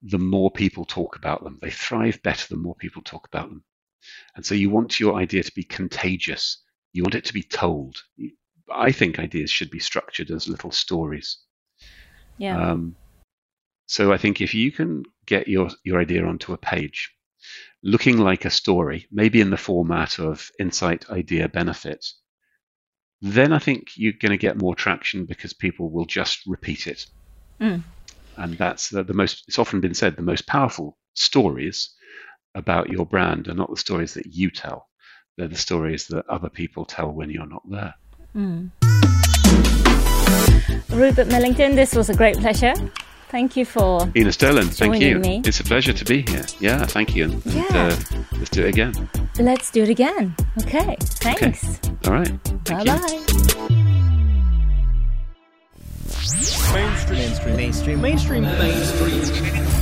the 0.00 0.18
more 0.18 0.50
people 0.50 0.86
talk 0.86 1.16
about 1.16 1.44
them. 1.44 1.58
They 1.60 1.70
thrive 1.70 2.22
better 2.22 2.46
the 2.48 2.60
more 2.60 2.74
people 2.76 3.02
talk 3.02 3.26
about 3.26 3.50
them, 3.50 3.62
and 4.36 4.46
so 4.46 4.54
you 4.54 4.70
want 4.70 4.98
your 4.98 5.16
idea 5.16 5.42
to 5.42 5.54
be 5.54 5.64
contagious. 5.64 6.62
You 6.94 7.02
want 7.02 7.14
it 7.14 7.26
to 7.26 7.34
be 7.34 7.42
told. 7.42 7.96
I 8.72 8.90
think 8.90 9.18
ideas 9.18 9.50
should 9.50 9.70
be 9.70 9.80
structured 9.80 10.30
as 10.30 10.48
little 10.48 10.70
stories. 10.70 11.38
Yeah. 12.38 12.70
Um, 12.70 12.96
so 13.86 14.12
I 14.12 14.18
think 14.18 14.40
if 14.40 14.54
you 14.54 14.72
can 14.72 15.04
get 15.26 15.48
your, 15.48 15.68
your 15.84 16.00
idea 16.00 16.24
onto 16.24 16.52
a 16.52 16.58
page, 16.58 17.10
looking 17.82 18.18
like 18.18 18.44
a 18.44 18.50
story, 18.50 19.06
maybe 19.10 19.40
in 19.40 19.50
the 19.50 19.56
format 19.56 20.18
of 20.18 20.50
insight, 20.58 21.08
idea, 21.10 21.48
benefit, 21.48 22.06
then 23.20 23.52
I 23.52 23.58
think 23.58 23.90
you're 23.96 24.12
going 24.12 24.30
to 24.30 24.38
get 24.38 24.60
more 24.60 24.74
traction 24.74 25.26
because 25.26 25.52
people 25.52 25.90
will 25.90 26.04
just 26.04 26.46
repeat 26.46 26.86
it. 26.86 27.06
Mm. 27.60 27.82
And 28.36 28.54
that's 28.56 28.90
the, 28.90 29.02
the 29.02 29.14
most, 29.14 29.44
it's 29.48 29.58
often 29.58 29.80
been 29.80 29.94
said, 29.94 30.16
the 30.16 30.22
most 30.22 30.46
powerful 30.46 30.96
stories 31.14 31.90
about 32.54 32.90
your 32.90 33.06
brand 33.06 33.48
are 33.48 33.54
not 33.54 33.70
the 33.70 33.76
stories 33.76 34.14
that 34.14 34.26
you 34.26 34.50
tell, 34.50 34.88
they're 35.36 35.48
the 35.48 35.56
stories 35.56 36.06
that 36.08 36.28
other 36.28 36.48
people 36.48 36.84
tell 36.84 37.10
when 37.10 37.30
you're 37.30 37.46
not 37.46 37.62
there. 37.68 37.94
Mm. 38.36 38.70
Rupert 40.90 41.28
Millington, 41.28 41.74
this 41.74 41.94
was 41.94 42.10
a 42.10 42.14
great 42.14 42.36
pleasure. 42.38 42.74
Thank 43.30 43.56
you 43.56 43.64
for 43.64 44.10
Ina 44.16 44.32
Sterling. 44.32 44.68
Thank 44.68 45.00
you. 45.00 45.18
Me. 45.18 45.42
It's 45.44 45.60
a 45.60 45.64
pleasure 45.64 45.92
to 45.92 46.04
be 46.04 46.22
here. 46.22 46.46
Yeah, 46.60 46.86
thank 46.86 47.14
you. 47.14 47.24
And, 47.24 47.46
yeah. 47.46 47.64
And, 47.70 47.92
uh, 47.92 48.36
let's 48.38 48.50
do 48.50 48.64
it 48.64 48.68
again. 48.68 49.08
Let's 49.38 49.70
do 49.70 49.82
it 49.82 49.90
again. 49.90 50.34
Okay. 50.62 50.96
Thanks. 51.00 51.64
Okay. 51.64 51.96
All 52.06 52.12
right. 52.14 52.64
Bye 52.64 52.84
bye. 52.84 52.98
Mainstream, 56.72 57.56
mainstream, 57.56 58.00
mainstream, 58.00 58.00
mainstream, 58.00 58.42
mainstream. 58.42 59.77